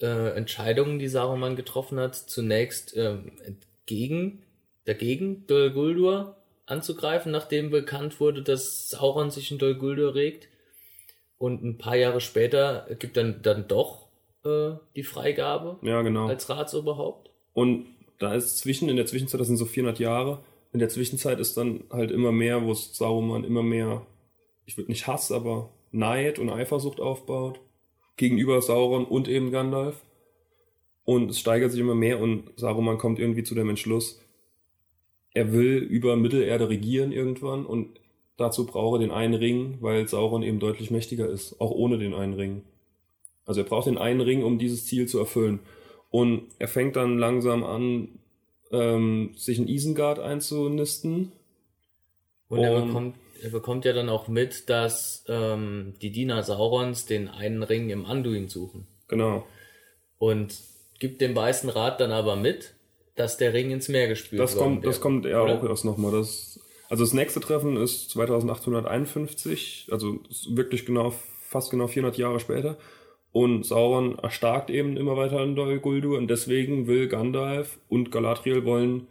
äh, 0.00 0.36
Entscheidungen, 0.36 0.98
die 0.98 1.08
Saruman 1.08 1.56
getroffen 1.56 1.98
hat, 1.98 2.14
zunächst 2.16 2.96
ähm, 2.96 3.32
entgegen, 3.44 4.42
dagegen 4.84 5.46
Dol 5.46 5.70
Guldur 5.70 6.36
anzugreifen, 6.66 7.32
nachdem 7.32 7.70
bekannt 7.70 8.20
wurde, 8.20 8.42
dass 8.42 8.88
Sauron 8.90 9.30
sich 9.30 9.50
in 9.50 9.58
Dol 9.58 9.74
Guldur 9.74 10.14
regt? 10.14 10.48
Und 11.38 11.64
ein 11.64 11.78
paar 11.78 11.96
Jahre 11.96 12.20
später 12.20 12.86
gibt 12.98 13.16
dann, 13.16 13.42
dann 13.42 13.66
doch 13.66 14.06
äh, 14.44 14.72
die 14.94 15.02
Freigabe 15.02 15.78
Ja, 15.82 16.02
genau. 16.02 16.28
als 16.28 16.48
Ratsoberhaupt? 16.48 17.30
Und 17.52 17.86
da 18.18 18.34
ist 18.34 18.58
zwischen, 18.58 18.88
in 18.88 18.96
der 18.96 19.06
Zwischenzeit, 19.06 19.40
das 19.40 19.48
sind 19.48 19.56
so 19.56 19.64
400 19.64 19.98
Jahre, 19.98 20.44
in 20.72 20.78
der 20.78 20.88
Zwischenzeit 20.88 21.38
ist 21.38 21.56
dann 21.56 21.84
halt 21.90 22.10
immer 22.10 22.32
mehr, 22.32 22.64
wo 22.64 22.72
es 22.72 22.96
Saruman 22.96 23.44
immer 23.44 23.62
mehr, 23.62 24.06
ich 24.64 24.76
würde 24.76 24.90
nicht 24.90 25.06
Hass, 25.06 25.30
aber 25.30 25.70
Neid 25.90 26.38
und 26.38 26.50
Eifersucht 26.50 27.00
aufbaut. 27.00 27.60
Gegenüber 28.16 28.60
Sauron 28.60 29.04
und 29.04 29.28
eben 29.28 29.50
Gandalf. 29.50 30.02
Und 31.04 31.30
es 31.30 31.40
steigert 31.40 31.72
sich 31.72 31.80
immer 31.80 31.94
mehr 31.94 32.20
und 32.20 32.50
Saruman 32.56 32.98
kommt 32.98 33.18
irgendwie 33.18 33.42
zu 33.42 33.54
dem 33.54 33.68
Entschluss, 33.68 34.20
er 35.34 35.52
will 35.52 35.78
über 35.78 36.16
Mittelerde 36.16 36.68
regieren 36.68 37.12
irgendwann 37.12 37.64
und 37.64 38.00
dazu 38.36 38.66
braucht 38.66 38.96
er 38.96 39.06
den 39.06 39.10
einen 39.10 39.34
Ring, 39.34 39.78
weil 39.80 40.06
Sauron 40.06 40.42
eben 40.42 40.60
deutlich 40.60 40.90
mächtiger 40.90 41.28
ist, 41.28 41.60
auch 41.60 41.70
ohne 41.70 41.98
den 41.98 42.14
einen 42.14 42.34
Ring. 42.34 42.62
Also 43.46 43.62
er 43.62 43.66
braucht 43.66 43.86
den 43.86 43.98
einen 43.98 44.20
Ring, 44.20 44.44
um 44.44 44.58
dieses 44.58 44.84
Ziel 44.84 45.06
zu 45.08 45.18
erfüllen. 45.18 45.60
Und 46.10 46.48
er 46.58 46.68
fängt 46.68 46.96
dann 46.96 47.18
langsam 47.18 47.64
an, 47.64 48.08
ähm, 48.72 49.34
sich 49.36 49.58
in 49.58 49.68
Isengard 49.68 50.18
einzunisten. 50.18 51.32
Und, 52.48 52.60
er, 52.60 52.82
bekommt, 52.82 53.16
er 53.42 53.50
bekommt 53.50 53.84
ja 53.84 53.92
dann 53.92 54.08
auch 54.08 54.28
mit, 54.28 54.68
dass 54.68 55.24
ähm, 55.28 55.94
die 56.02 56.10
Diener 56.10 56.42
Saurons 56.42 57.06
den 57.06 57.28
einen 57.28 57.62
Ring 57.62 57.90
im 57.90 58.04
Anduin 58.04 58.48
suchen. 58.48 58.86
Genau. 59.08 59.46
Und 60.18 60.54
gibt 60.98 61.20
dem 61.20 61.34
Weißen 61.34 61.68
Rat 61.68 62.00
dann 62.00 62.12
aber 62.12 62.36
mit, 62.36 62.74
dass 63.14 63.36
der 63.36 63.52
Ring 63.52 63.70
ins 63.70 63.88
Meer 63.88 64.08
gespült 64.08 64.40
Das 64.40 64.56
kommt, 64.56 64.84
das 64.84 64.96
wäre. 64.96 65.02
kommt 65.02 65.24
ja 65.26 65.42
Oder? 65.42 65.58
auch 65.58 65.64
erst 65.64 65.84
nochmal. 65.84 66.12
Das, 66.12 66.60
also 66.88 67.04
das 67.04 67.12
nächste 67.12 67.40
Treffen 67.40 67.76
ist 67.76 68.10
2851, 68.10 69.88
also 69.90 70.18
wirklich 70.50 70.86
genau, 70.86 71.12
fast 71.40 71.70
genau 71.70 71.86
400 71.86 72.16
Jahre 72.18 72.40
später. 72.40 72.76
Und 73.32 73.64
Sauron 73.64 74.18
erstarkt 74.18 74.68
eben 74.68 74.96
immer 74.98 75.16
weiter 75.16 75.42
in 75.42 75.56
Dol 75.56 75.78
Guldur 75.78 76.18
und 76.18 76.28
deswegen 76.28 76.86
will 76.86 77.08
Gandalf 77.08 77.78
und 77.88 78.12
Galadriel 78.12 78.64
wollen 78.66 79.08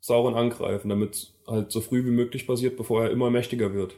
Sauron 0.00 0.34
angreifen, 0.34 0.88
damit 0.88 1.32
halt 1.46 1.70
so 1.70 1.80
früh 1.80 2.04
wie 2.04 2.10
möglich 2.10 2.46
passiert, 2.46 2.76
bevor 2.76 3.04
er 3.04 3.10
immer 3.10 3.30
mächtiger 3.30 3.72
wird. 3.72 3.94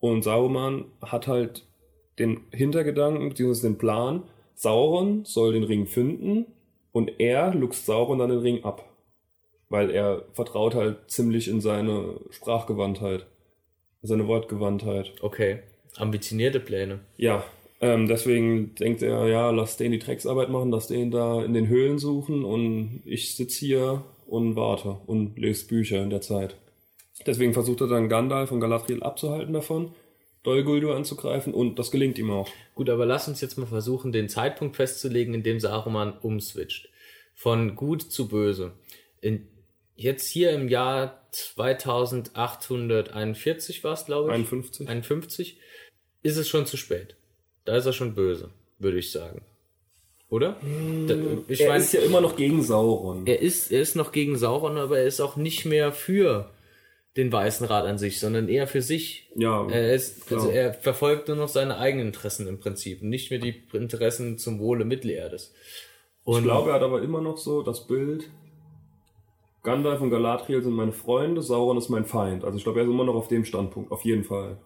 Und 0.00 0.22
Saruman 0.24 0.86
hat 1.00 1.26
halt 1.26 1.64
den 2.18 2.40
Hintergedanken 2.52 3.28
bzw. 3.28 3.68
den 3.68 3.78
Plan, 3.78 4.24
Sauron 4.54 5.24
soll 5.24 5.52
den 5.52 5.64
Ring 5.64 5.86
finden 5.86 6.46
und 6.92 7.20
er 7.20 7.54
luchst 7.54 7.86
Sauron 7.86 8.18
dann 8.18 8.30
den 8.30 8.40
Ring 8.40 8.64
ab. 8.64 8.84
Weil 9.68 9.90
er 9.90 10.24
vertraut 10.32 10.74
halt 10.74 11.10
ziemlich 11.10 11.46
in 11.46 11.60
seine 11.60 12.20
Sprachgewandtheit, 12.30 13.26
seine 14.02 14.26
Wortgewandtheit. 14.26 15.12
Okay. 15.22 15.60
Ambitionierte 15.96 16.60
Pläne. 16.60 17.00
Ja, 17.16 17.44
ähm, 17.80 18.06
deswegen 18.06 18.74
denkt 18.74 19.02
er, 19.02 19.26
ja, 19.26 19.50
lass 19.50 19.78
den 19.78 19.92
die 19.92 19.98
Drecksarbeit 19.98 20.50
machen, 20.50 20.70
lass 20.70 20.88
den 20.88 21.10
da 21.10 21.42
in 21.42 21.54
den 21.54 21.68
Höhlen 21.68 21.98
suchen 21.98 22.44
und 22.44 23.02
ich 23.06 23.36
sitze 23.36 23.64
hier 23.64 24.04
und 24.26 24.54
warte 24.54 24.98
und 25.06 25.38
lese 25.38 25.66
Bücher 25.66 26.02
in 26.02 26.10
der 26.10 26.20
Zeit. 26.20 26.56
Deswegen 27.26 27.54
versucht 27.54 27.80
er 27.80 27.88
dann 27.88 28.08
Gandalf 28.08 28.52
und 28.52 28.60
Galadriel 28.60 29.02
abzuhalten 29.02 29.54
davon, 29.54 29.92
Dol 30.42 30.64
Guldur 30.64 30.96
anzugreifen 30.96 31.52
und 31.52 31.78
das 31.78 31.90
gelingt 31.90 32.18
ihm 32.18 32.30
auch. 32.30 32.48
Gut, 32.74 32.88
aber 32.88 33.04
lass 33.06 33.28
uns 33.28 33.42
jetzt 33.42 33.58
mal 33.58 33.66
versuchen, 33.66 34.12
den 34.12 34.30
Zeitpunkt 34.30 34.76
festzulegen, 34.76 35.34
in 35.34 35.42
dem 35.42 35.60
Saruman 35.60 36.16
umswitcht. 36.18 36.88
Von 37.34 37.76
gut 37.76 38.00
zu 38.02 38.28
böse. 38.28 38.72
In, 39.20 39.46
jetzt 39.96 40.28
hier 40.28 40.52
im 40.52 40.68
Jahr 40.68 41.26
2841 41.32 43.84
war 43.84 43.92
es, 43.92 44.06
glaube 44.06 44.30
ich. 44.30 44.34
51. 44.34 44.88
51 44.88 45.58
ist 46.22 46.36
es 46.36 46.48
schon 46.48 46.66
zu 46.66 46.76
spät. 46.76 47.16
Da 47.64 47.76
ist 47.76 47.86
er 47.86 47.92
schon 47.92 48.14
böse, 48.14 48.50
würde 48.78 48.98
ich 48.98 49.12
sagen. 49.12 49.42
Oder? 50.28 50.56
Da, 51.08 51.14
ich 51.48 51.60
er 51.60 51.70
mein, 51.70 51.80
ist 51.80 51.92
ja 51.92 52.00
immer 52.00 52.20
noch 52.20 52.36
gegen 52.36 52.62
Sauron. 52.62 53.26
er 53.26 53.40
ist, 53.40 53.72
er 53.72 53.80
ist 53.80 53.96
noch 53.96 54.12
gegen 54.12 54.38
Sauron, 54.38 54.78
aber 54.78 54.98
er 54.98 55.06
ist 55.06 55.20
auch 55.20 55.36
nicht 55.36 55.64
mehr 55.64 55.92
für 55.92 56.50
den 57.16 57.32
Weißen 57.32 57.66
Rat 57.66 57.84
an 57.86 57.98
sich, 57.98 58.20
sondern 58.20 58.48
eher 58.48 58.68
für 58.68 58.82
sich. 58.82 59.28
ja, 59.34 59.66
Er 59.68 59.92
ist, 59.92 60.32
also 60.32 60.48
er 60.48 60.72
verfolgt 60.72 61.26
nur 61.26 61.36
noch 61.36 61.48
seine 61.48 61.78
eigenen 61.78 62.08
Interessen 62.08 62.46
im 62.46 62.60
Prinzip, 62.60 63.02
nicht 63.02 63.30
mehr 63.30 63.40
die 63.40 63.64
Interessen 63.72 64.38
zum 64.38 64.60
Wohle 64.60 64.84
Mittelerdes. 64.84 65.52
Und 66.22 66.38
ich 66.38 66.44
glaube, 66.44 66.70
er 66.70 66.76
hat 66.76 66.82
aber 66.82 67.02
immer 67.02 67.20
noch 67.20 67.36
so 67.36 67.62
das 67.62 67.88
Bild, 67.88 68.30
Gandalf 69.62 70.00
und 70.00 70.10
Galadriel 70.10 70.62
sind 70.62 70.72
meine 70.72 70.92
Freunde, 70.92 71.42
Sauron 71.42 71.76
ist 71.76 71.90
mein 71.90 72.06
Feind. 72.06 72.44
Also 72.44 72.56
ich 72.56 72.64
glaube, 72.64 72.80
er 72.80 72.86
ist 72.86 72.90
immer 72.90 73.04
noch 73.04 73.14
auf 73.14 73.28
dem 73.28 73.44
Standpunkt, 73.44 73.92
auf 73.92 74.04
jeden 74.04 74.24
Fall. 74.24 74.58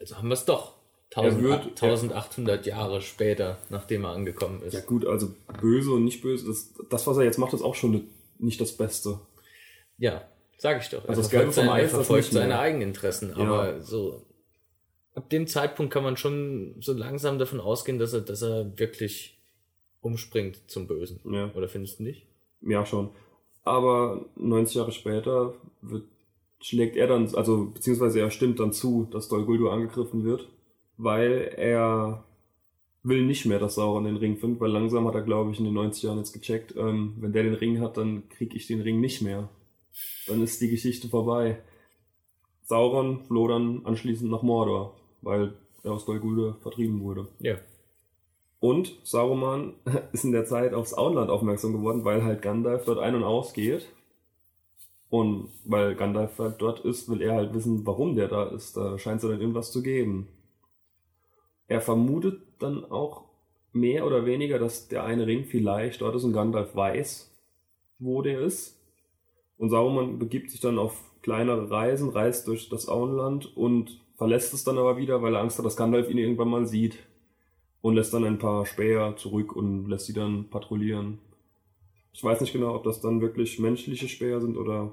also 0.00 0.16
haben 0.16 0.28
wir 0.28 0.34
es 0.34 0.44
doch. 0.44 0.77
Er 1.10 1.22
1000, 1.22 1.42
wird- 1.42 1.66
1800 1.82 2.66
Jahre 2.66 3.00
später, 3.00 3.58
nachdem 3.70 4.04
er 4.04 4.10
angekommen 4.10 4.62
ist. 4.62 4.74
Ja 4.74 4.80
gut, 4.80 5.06
also 5.06 5.30
böse 5.60 5.92
und 5.92 6.04
nicht 6.04 6.20
böse, 6.22 6.46
das, 6.46 6.74
das 6.90 7.06
was 7.06 7.16
er 7.16 7.24
jetzt 7.24 7.38
macht, 7.38 7.54
ist 7.54 7.62
auch 7.62 7.74
schon 7.74 8.04
nicht 8.38 8.60
das 8.60 8.76
Beste. 8.76 9.18
Ja, 9.96 10.22
sag 10.58 10.82
ich 10.82 10.90
doch. 10.90 11.04
Er 11.04 11.10
Also 11.10 11.22
das 11.22 11.30
verfolgt 11.30 11.54
seine, 11.54 11.72
Ei 11.72 11.82
er 11.82 11.88
verfolgt 11.88 12.26
seine 12.32 12.58
eigenen 12.58 12.88
Interessen, 12.88 13.30
Ja. 13.30 13.36
aber 13.36 13.80
so 13.82 14.22
ab 15.14 15.28
dem 15.30 15.46
Zeitpunkt 15.48 15.92
kann 15.92 16.04
man 16.04 16.16
schon 16.16 16.76
so 16.80 16.92
langsam 16.92 17.38
davon 17.38 17.58
ausgehen, 17.60 17.98
dass 17.98 18.12
er, 18.12 18.20
dass 18.20 18.42
er 18.42 18.78
wirklich 18.78 19.36
umspringt 20.00 20.60
zum 20.70 20.86
Bösen. 20.86 21.20
Ja. 21.24 21.50
Oder 21.54 21.68
findest 21.68 21.98
du 21.98 22.04
nicht? 22.04 22.26
Ja, 22.60 22.86
schon. 22.86 23.10
Aber 23.64 24.26
90 24.36 24.76
Jahre 24.76 24.92
später 24.92 25.54
wird, 25.82 26.04
schlägt 26.60 26.96
er 26.96 27.08
dann, 27.08 27.34
also 27.34 27.66
beziehungsweise 27.74 28.20
er 28.20 28.30
stimmt 28.30 28.60
dann 28.60 28.72
zu, 28.72 29.08
dass 29.10 29.28
Dol 29.28 29.44
Guldur 29.44 29.72
angegriffen 29.72 30.24
wird, 30.24 30.46
weil 30.98 31.54
er 31.56 32.24
will 33.02 33.24
nicht 33.24 33.46
mehr, 33.46 33.58
dass 33.58 33.76
Sauron 33.76 34.04
den 34.04 34.16
Ring 34.16 34.36
findet, 34.36 34.60
weil 34.60 34.70
langsam 34.70 35.06
hat 35.06 35.14
er, 35.14 35.22
glaube 35.22 35.52
ich, 35.52 35.58
in 35.58 35.64
den 35.64 35.74
90 35.74 36.02
Jahren 36.02 36.18
jetzt 36.18 36.32
gecheckt, 36.32 36.74
ähm, 36.76 37.14
wenn 37.18 37.32
der 37.32 37.44
den 37.44 37.54
Ring 37.54 37.80
hat, 37.80 37.96
dann 37.96 38.28
krieg 38.28 38.54
ich 38.54 38.66
den 38.66 38.82
Ring 38.82 39.00
nicht 39.00 39.22
mehr. 39.22 39.48
Dann 40.26 40.42
ist 40.42 40.60
die 40.60 40.68
Geschichte 40.68 41.08
vorbei. 41.08 41.62
Sauron 42.64 43.24
floh 43.24 43.48
dann 43.48 43.86
anschließend 43.86 44.30
nach 44.30 44.42
Mordor, 44.42 44.94
weil 45.22 45.54
er 45.82 45.92
aus 45.92 46.04
Dol 46.04 46.20
Guldur 46.20 46.58
vertrieben 46.60 47.00
wurde. 47.00 47.28
Ja. 47.38 47.56
Und 48.60 48.94
Saruman 49.04 49.74
ist 50.12 50.24
in 50.24 50.32
der 50.32 50.44
Zeit 50.44 50.74
aufs 50.74 50.94
Auenland 50.94 51.30
aufmerksam 51.30 51.72
geworden, 51.72 52.04
weil 52.04 52.24
halt 52.24 52.42
Gandalf 52.42 52.84
dort 52.84 52.98
ein- 52.98 53.14
und 53.14 53.24
ausgeht. 53.24 53.88
Und 55.10 55.48
weil 55.64 55.94
Gandalf 55.94 56.38
halt 56.38 56.60
dort 56.60 56.80
ist, 56.80 57.08
will 57.08 57.22
er 57.22 57.34
halt 57.34 57.54
wissen, 57.54 57.86
warum 57.86 58.14
der 58.14 58.28
da 58.28 58.44
ist. 58.44 58.76
Da 58.76 58.98
scheint 58.98 59.22
es 59.22 59.28
dann 59.28 59.40
irgendwas 59.40 59.72
zu 59.72 59.82
geben. 59.82 60.28
Er 61.68 61.80
vermutet 61.80 62.42
dann 62.58 62.84
auch 62.90 63.24
mehr 63.72 64.06
oder 64.06 64.26
weniger, 64.26 64.58
dass 64.58 64.88
der 64.88 65.04
eine 65.04 65.26
Ring 65.26 65.44
vielleicht 65.44 66.00
dort 66.00 66.16
ist 66.16 66.24
und 66.24 66.32
Gandalf 66.32 66.74
weiß, 66.74 67.32
wo 67.98 68.22
der 68.22 68.40
ist. 68.40 68.80
Und 69.58 69.70
Saruman 69.70 70.18
begibt 70.18 70.50
sich 70.50 70.60
dann 70.60 70.78
auf 70.78 71.04
kleinere 71.22 71.70
Reisen, 71.70 72.10
reist 72.10 72.48
durch 72.48 72.68
das 72.68 72.88
Auenland 72.88 73.56
und 73.56 74.00
verlässt 74.16 74.54
es 74.54 74.64
dann 74.64 74.78
aber 74.78 74.96
wieder, 74.96 75.20
weil 75.22 75.34
er 75.34 75.42
Angst 75.42 75.58
hat, 75.58 75.66
dass 75.66 75.76
Gandalf 75.76 76.10
ihn 76.10 76.18
irgendwann 76.18 76.48
mal 76.48 76.66
sieht 76.66 76.98
und 77.82 77.94
lässt 77.94 78.14
dann 78.14 78.24
ein 78.24 78.38
paar 78.38 78.66
Späher 78.66 79.14
zurück 79.16 79.54
und 79.54 79.88
lässt 79.88 80.06
sie 80.06 80.14
dann 80.14 80.48
patrouillieren. 80.48 81.18
Ich 82.12 82.24
weiß 82.24 82.40
nicht 82.40 82.52
genau, 82.52 82.74
ob 82.74 82.84
das 82.84 83.00
dann 83.00 83.20
wirklich 83.20 83.58
menschliche 83.58 84.08
Späher 84.08 84.40
sind 84.40 84.56
oder 84.56 84.92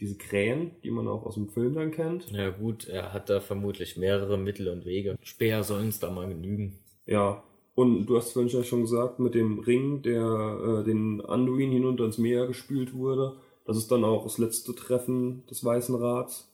diese 0.00 0.16
Krähen, 0.16 0.72
die 0.82 0.90
man 0.90 1.08
auch 1.08 1.24
aus 1.24 1.34
dem 1.34 1.48
Film 1.48 1.74
dann 1.74 1.90
kennt. 1.90 2.30
Ja 2.30 2.50
gut, 2.50 2.88
er 2.88 3.12
hat 3.12 3.30
da 3.30 3.40
vermutlich 3.40 3.96
mehrere 3.96 4.36
Mittel 4.36 4.68
und 4.68 4.84
Wege. 4.84 5.16
Speer 5.22 5.62
sollen 5.62 5.88
es 5.88 6.00
da 6.00 6.10
mal 6.10 6.28
genügen. 6.28 6.78
Ja. 7.06 7.42
Und 7.74 8.06
du 8.06 8.16
hast 8.16 8.32
vorhin 8.32 8.50
ja 8.50 8.62
schon 8.62 8.82
gesagt, 8.82 9.18
mit 9.18 9.34
dem 9.34 9.58
Ring, 9.58 10.02
der 10.02 10.20
äh, 10.22 10.84
den 10.84 11.20
Anduin 11.20 11.72
hinunter 11.72 12.04
ins 12.04 12.18
Meer 12.18 12.46
gespült 12.46 12.94
wurde. 12.94 13.36
Das 13.66 13.76
ist 13.76 13.90
dann 13.90 14.04
auch 14.04 14.24
das 14.24 14.38
letzte 14.38 14.74
Treffen 14.74 15.44
des 15.46 15.64
Weißen 15.64 15.94
Rats. 15.96 16.52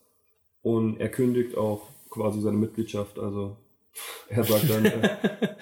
Und 0.62 0.99
er 0.99 1.09
kündigt 1.09 1.56
auch 1.56 1.88
quasi 2.09 2.40
seine 2.40 2.56
Mitgliedschaft. 2.56 3.18
Also 3.18 3.56
er 4.28 4.44
sagt 4.44 4.70
dann, 4.70 4.85
äh, 4.85 5.56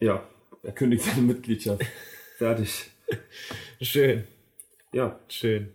ja, 0.00 0.26
er 0.62 0.72
kündigt 0.72 1.04
seine 1.04 1.22
Mitgliedschaft. 1.22 1.84
Fertig. 2.38 2.90
Schön, 3.80 4.24
Ja, 4.92 5.20
schön. 5.28 5.72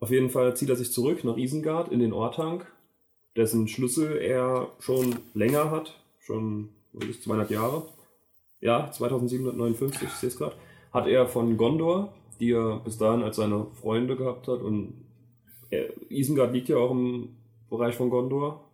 Auf 0.00 0.10
jeden 0.10 0.30
Fall 0.30 0.56
zieht 0.56 0.68
er 0.68 0.76
sich 0.76 0.92
zurück 0.92 1.24
nach 1.24 1.36
Isengard 1.36 1.90
in 1.90 2.00
den 2.00 2.12
Ortank, 2.12 2.70
dessen 3.36 3.68
Schlüssel 3.68 4.18
er 4.18 4.68
schon 4.78 5.16
länger 5.34 5.70
hat, 5.70 5.98
schon 6.20 6.70
wirklich 6.92 7.20
200 7.22 7.50
Jahre. 7.50 7.86
Ja, 8.60 8.90
2759, 8.90 10.02
ich 10.02 10.14
sehe 10.14 10.28
es 10.28 10.38
gerade. 10.38 10.56
Hat 10.92 11.06
er 11.06 11.26
von 11.26 11.56
Gondor, 11.56 12.12
die 12.40 12.52
er 12.52 12.80
bis 12.80 12.98
dahin 12.98 13.22
als 13.22 13.36
seine 13.36 13.66
Freunde 13.80 14.16
gehabt 14.16 14.48
hat. 14.48 14.60
Und 14.60 15.04
er, 15.70 15.90
Isengard 16.10 16.52
liegt 16.52 16.68
ja 16.68 16.76
auch 16.76 16.90
im 16.90 17.36
Bereich 17.70 17.94
von 17.94 18.10
Gondor. 18.10 18.64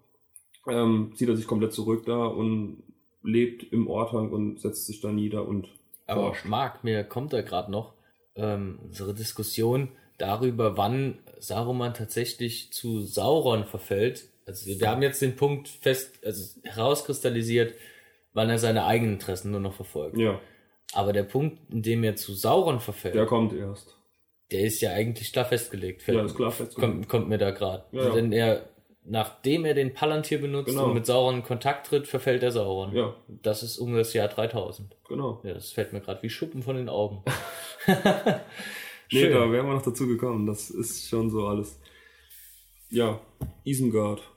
Ähm, 0.67 1.13
zieht 1.15 1.29
er 1.29 1.37
sich 1.37 1.47
komplett 1.47 1.73
zurück 1.73 2.05
da 2.07 2.25
und 2.25 2.83
lebt 3.23 3.73
im 3.73 3.89
Ortank 3.89 4.33
und 4.33 4.61
setzt 4.61 4.87
sich 4.87 5.01
da 5.01 5.11
nieder 5.11 5.47
und 5.47 5.69
Aber. 6.07 6.35
Marc, 6.45 6.85
mir 6.85 7.05
kommt 7.05 7.33
da 7.33 7.43
gerade 7.43 7.71
noch 7.71 7.95
ähm, 8.37 8.79
unsere 8.83 9.15
Diskussion 9.15 9.89
darüber, 10.19 10.77
wann 10.77 11.19
Saruman 11.39 11.95
tatsächlich 11.95 12.73
zu 12.73 13.03
Sauron 13.03 13.65
verfällt. 13.65 14.25
Also 14.47 14.67
wir 14.67 14.89
haben 14.91 15.03
jetzt 15.03 15.23
den 15.23 15.37
Punkt 15.37 15.69
fest, 15.69 16.19
also 16.25 16.61
herauskristallisiert, 16.65 17.75
wann 18.33 18.51
er 18.51 18.59
seine 18.59 18.85
eigenen 18.85 19.15
Interessen 19.15 19.51
nur 19.51 19.61
noch 19.61 19.75
verfolgt. 19.75 20.17
Ja, 20.19 20.41
Aber 20.93 21.13
der 21.13 21.23
Punkt, 21.25 21.59
in 21.73 21.83
dem 21.83 22.05
er 22.05 22.17
zu 22.17 22.35
Sauron 22.35 22.81
verfällt, 22.81 23.15
der 23.15 23.23
der, 23.23 23.29
kommt 23.29 23.53
erst. 23.55 23.97
ist 24.51 24.81
ja 24.83 24.93
eigentlich 24.93 25.33
klar 25.33 25.45
festgelegt. 25.47 26.03
Fällt- 26.03 26.19
Ja, 26.19 26.25
ist 26.25 26.35
klar 26.37 26.51
festgelegt. 26.51 26.81
kommt, 26.81 27.09
kommt 27.09 27.29
mir 27.29 27.39
da 27.39 27.51
gerade. 27.53 27.85
Ja, 27.93 28.05
ja. 28.05 28.11
Denn 28.15 28.33
er, 28.33 28.69
nachdem 29.05 29.65
er 29.65 29.75
den 29.75 29.93
Palantir 29.95 30.41
benutzt 30.41 30.69
Genau. 30.71 30.87
und 30.87 30.95
mit 30.95 31.07
Sauron 31.07 31.37
in 31.37 31.43
Kontakt 31.43 31.87
tritt, 31.89 32.07
verfällt 32.07 32.43
er 32.43 32.51
Sauron. 32.53 32.95
Ja, 32.95 33.15
Das 33.29 33.63
ist 33.63 33.79
um 33.79 33.95
das 33.97 34.13
Jahr 34.15 34.29
3000. 34.29 34.95
genau. 35.09 35.41
Ja, 35.43 35.55
das 35.55 35.73
fällt 35.73 35.93
mir 35.93 36.01
gerade 36.01 36.23
wie 36.23 36.31
Schuppen 36.31 36.63
von 36.63 36.77
den 36.77 36.89
Augen. 36.89 37.23
Nee, 39.15 39.21
Schön. 39.21 39.33
da 39.33 39.53
wären 39.53 39.67
wir 39.67 39.75
noch 39.75 39.83
dazu 39.83 40.09
gekommen. 40.09 40.45
Das 40.45 40.71
ist 40.71 41.09
schon 41.09 41.31
so 41.31 41.47
alles. 41.47 41.79
Ja, 42.91 43.21
Isengard. 43.63 44.29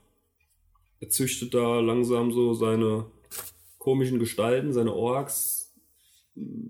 Er 1.00 1.10
züchtet 1.10 1.56
da 1.56 1.80
langsam 1.80 2.32
so 2.32 2.54
seine 2.54 3.06
komischen 3.80 4.20
Gestalten, 4.20 4.74
seine 4.74 4.94
Orks, 4.94 5.76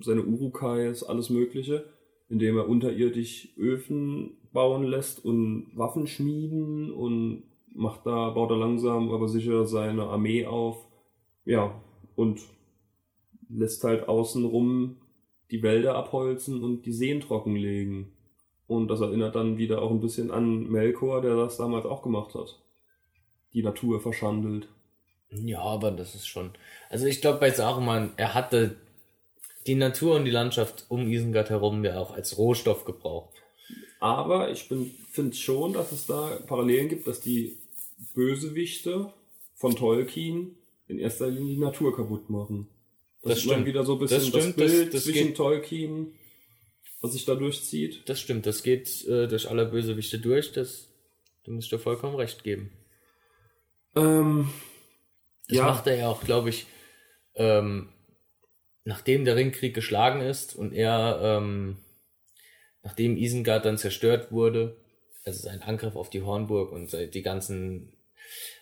seine 0.02 0.24
Urukais, 0.24 1.04
alles 1.04 1.30
Mögliche, 1.30 1.86
indem 2.30 2.56
er 2.56 2.70
unterirdisch 2.70 3.50
Öfen 3.58 4.38
bauen 4.54 4.84
lässt 4.84 5.26
und 5.26 5.72
Waffen 5.76 6.08
schmieden 6.08 6.92
und 6.92 7.44
macht 7.76 8.06
da, 8.06 8.30
baut 8.30 8.52
er 8.52 8.58
langsam, 8.58 9.12
aber 9.12 9.28
sicher 9.28 9.66
seine 9.66 10.04
Armee 10.04 10.46
auf. 10.46 10.78
Ja, 11.44 11.82
und 12.16 12.40
lässt 13.50 13.84
halt 13.84 14.08
außenrum 14.08 14.96
die 15.52 15.64
Wälder 15.64 15.96
abholzen 15.96 16.64
und 16.64 16.86
die 16.86 16.94
Seen 16.94 17.22
trockenlegen. 17.22 18.12
Und 18.68 18.90
das 18.90 19.00
erinnert 19.00 19.36
dann 19.36 19.58
wieder 19.58 19.82
auch 19.82 19.92
ein 19.92 20.02
bisschen 20.02 20.30
an 20.30 20.70
Melkor, 20.70 21.22
der 21.22 21.36
das 21.36 21.58
damals 21.58 21.86
auch 21.86 22.02
gemacht 22.02 22.36
hat. 22.36 22.60
Die 23.54 23.64
Natur 23.64 24.02
verschandelt. 24.02 24.68
Ja, 25.30 25.62
aber 25.62 25.92
das 25.92 26.16
ist 26.16 26.28
schon. 26.28 26.52
Also 26.90 27.06
ich 27.06 27.22
glaube 27.22 27.40
bei 27.40 27.50
Saruman, 27.52 28.12
er 28.18 28.34
hatte 28.34 28.76
die 29.66 29.76
Natur 29.76 30.16
und 30.16 30.26
die 30.26 30.32
Landschaft 30.32 30.86
um 30.90 31.08
Isengard 31.08 31.50
herum 31.50 31.84
ja 31.84 32.00
auch 32.00 32.14
als 32.14 32.38
Rohstoff 32.38 32.86
gebraucht. 32.86 33.36
Aber 34.00 34.52
ich 34.52 34.64
finde 34.64 35.36
schon, 35.36 35.74
dass 35.74 35.92
es 35.92 36.06
da 36.06 36.40
Parallelen 36.46 36.90
gibt, 36.90 37.08
dass 37.08 37.20
die 37.20 37.58
Bösewichte 38.14 39.12
von 39.56 39.76
Tolkien 39.76 40.56
in 40.88 41.00
erster 41.00 41.28
Linie 41.28 41.56
die 41.56 41.62
Natur 41.62 41.96
kaputt 41.96 42.30
machen. 42.30 42.68
Das, 43.28 43.42
stimmt. 43.42 43.66
wieder 43.66 43.84
so 43.84 43.94
ein 43.94 44.00
bisschen 44.00 44.18
das, 44.20 44.28
stimmt, 44.28 44.46
das 44.46 44.56
Bild 44.56 44.88
das, 44.88 44.94
das 44.94 45.04
zwischen 45.04 45.28
geht, 45.28 45.38
Tolkien, 45.38 46.14
was 47.02 47.14
sich 47.14 47.26
da 47.26 47.36
durchzieht. 47.36 48.08
Das 48.08 48.20
stimmt, 48.20 48.46
das 48.46 48.64
geht 48.64 49.06
äh, 49.08 49.28
durch 49.28 49.50
alle 49.50 49.66
Bösewichte 49.66 50.20
durch, 50.20 50.52
das, 50.52 50.88
du 51.44 51.52
musst 51.52 51.72
dir 51.72 51.80
vollkommen 51.80 52.16
recht 52.16 52.44
geben. 52.44 52.72
Ähm, 53.96 54.50
das 55.48 55.58
ja. 55.58 55.66
macht 55.66 55.88
er 55.88 55.98
ja 55.98 56.08
auch, 56.10 56.24
glaube 56.24 56.50
ich, 56.50 56.68
ähm, 57.36 57.90
nachdem 58.84 59.26
der 59.26 59.36
Ringkrieg 59.36 59.74
geschlagen 59.74 60.22
ist 60.22 60.56
und 60.56 60.74
er, 60.74 61.20
ähm, 61.22 61.78
nachdem 62.84 63.18
Isengard 63.18 63.66
dann 63.66 63.78
zerstört 63.78 64.32
wurde, 64.32 64.78
also 65.26 65.44
sein 65.44 65.62
Angriff 65.62 65.96
auf 65.96 66.10
die 66.10 66.22
Hornburg 66.22 66.72
und 66.72 66.96
die 67.14 67.22
ganzen 67.22 67.97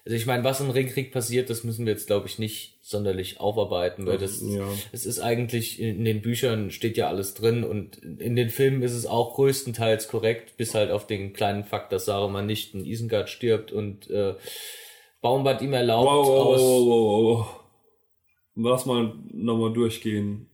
also 0.06 0.16
ich 0.16 0.28
meine, 0.28 0.44
was 0.44 0.62
im 0.62 0.70
Ringkrieg 0.70 1.12
passiert, 1.12 1.50
das 1.50 1.64
müssen 1.64 1.88
wir 1.88 1.94
jetzt, 1.94 2.06
glaube 2.06 2.28
ich, 2.28 2.38
nicht 2.38 2.78
sonderlich 2.84 3.40
aufarbeiten, 3.40 4.06
weil 4.06 4.20
das, 4.20 4.40
ja. 4.40 4.68
es 4.92 5.08
ist 5.08 5.20
eigentlich, 5.20 5.80
in 5.80 6.06
den 6.06 6.22
Büchern 6.22 6.70
steht 6.70 6.96
ja 6.96 7.08
alles 7.08 7.34
drin 7.34 7.64
und 7.64 7.98
in 7.98 8.36
den 8.36 8.52
Filmen 8.52 8.84
ist 8.84 8.94
es 8.94 9.08
auch 9.08 9.34
größtenteils 9.34 10.08
korrekt, 10.08 10.58
bis 10.58 10.76
halt 10.76 10.92
auf 10.92 11.08
den 11.08 11.34
kleinen 11.34 11.64
Fakt, 11.64 11.92
dass 11.92 12.06
Saruman 12.06 12.46
nicht 12.46 12.76
in 12.76 12.86
Isengard 12.86 13.32
stirbt 13.32 13.72
und 13.72 14.08
äh, 14.12 14.36
Baumbart 15.22 15.64
ihm 15.64 15.74
erlaubt 15.74 16.08
wow, 16.08 16.28
wow, 16.28 16.46
aus... 16.46 16.62
Wow, 16.62 16.86
wow, 16.86 17.38
wow. 17.38 17.60
Lass 18.58 18.86
mal 18.86 19.16
nochmal 19.34 19.74
durchgehen. 19.74 20.52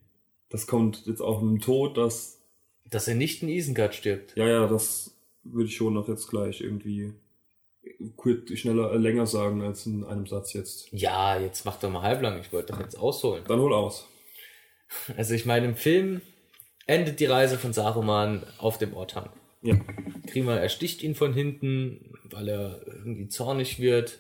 Das 0.50 0.66
kommt 0.66 1.06
jetzt 1.08 1.22
auch 1.22 1.42
im 1.42 1.60
Tod, 1.60 1.98
dass... 1.98 2.42
Dass 2.90 3.10
er 3.10 3.16
nicht 3.16 3.44
in 3.44 3.50
Isengard 3.50 3.96
stirbt. 3.96 4.34
Ja, 4.38 4.48
ja, 4.48 4.68
das 4.68 5.14
würde 5.44 5.68
ich 5.68 5.76
schon 5.76 5.94
noch 5.94 6.08
jetzt 6.08 6.30
gleich 6.30 6.62
irgendwie 6.62 7.14
kurz, 8.16 8.52
schneller, 8.58 8.92
äh, 8.92 8.98
länger 8.98 9.26
sagen 9.26 9.62
als 9.62 9.86
in 9.86 10.04
einem 10.04 10.26
Satz 10.26 10.54
jetzt. 10.54 10.88
Ja, 10.92 11.40
jetzt 11.40 11.66
mach 11.66 11.80
doch 11.80 11.90
mal 11.90 12.02
halblang. 12.02 12.40
Ich 12.40 12.52
wollte 12.52 12.74
doch 12.74 12.80
jetzt 12.80 12.98
ausholen. 12.98 13.44
Dann 13.48 13.60
hol 13.60 13.74
aus. 13.74 14.08
Also 15.18 15.34
ich 15.34 15.46
meine, 15.46 15.68
im 15.68 15.76
Film 15.76 16.22
endet 16.88 17.20
die 17.20 17.26
Reise 17.26 17.58
von 17.58 17.74
Saruman 17.74 18.44
auf 18.58 18.78
dem 18.78 18.94
Orthang. 18.94 19.30
Ja. 19.62 19.80
Grima 20.28 20.56
ersticht 20.56 21.04
ihn 21.04 21.16
von 21.16 21.34
hinten, 21.34 22.14
weil 22.24 22.48
er 22.50 22.82
irgendwie 22.88 23.30
zornig 23.30 23.80
wird. 23.80 24.20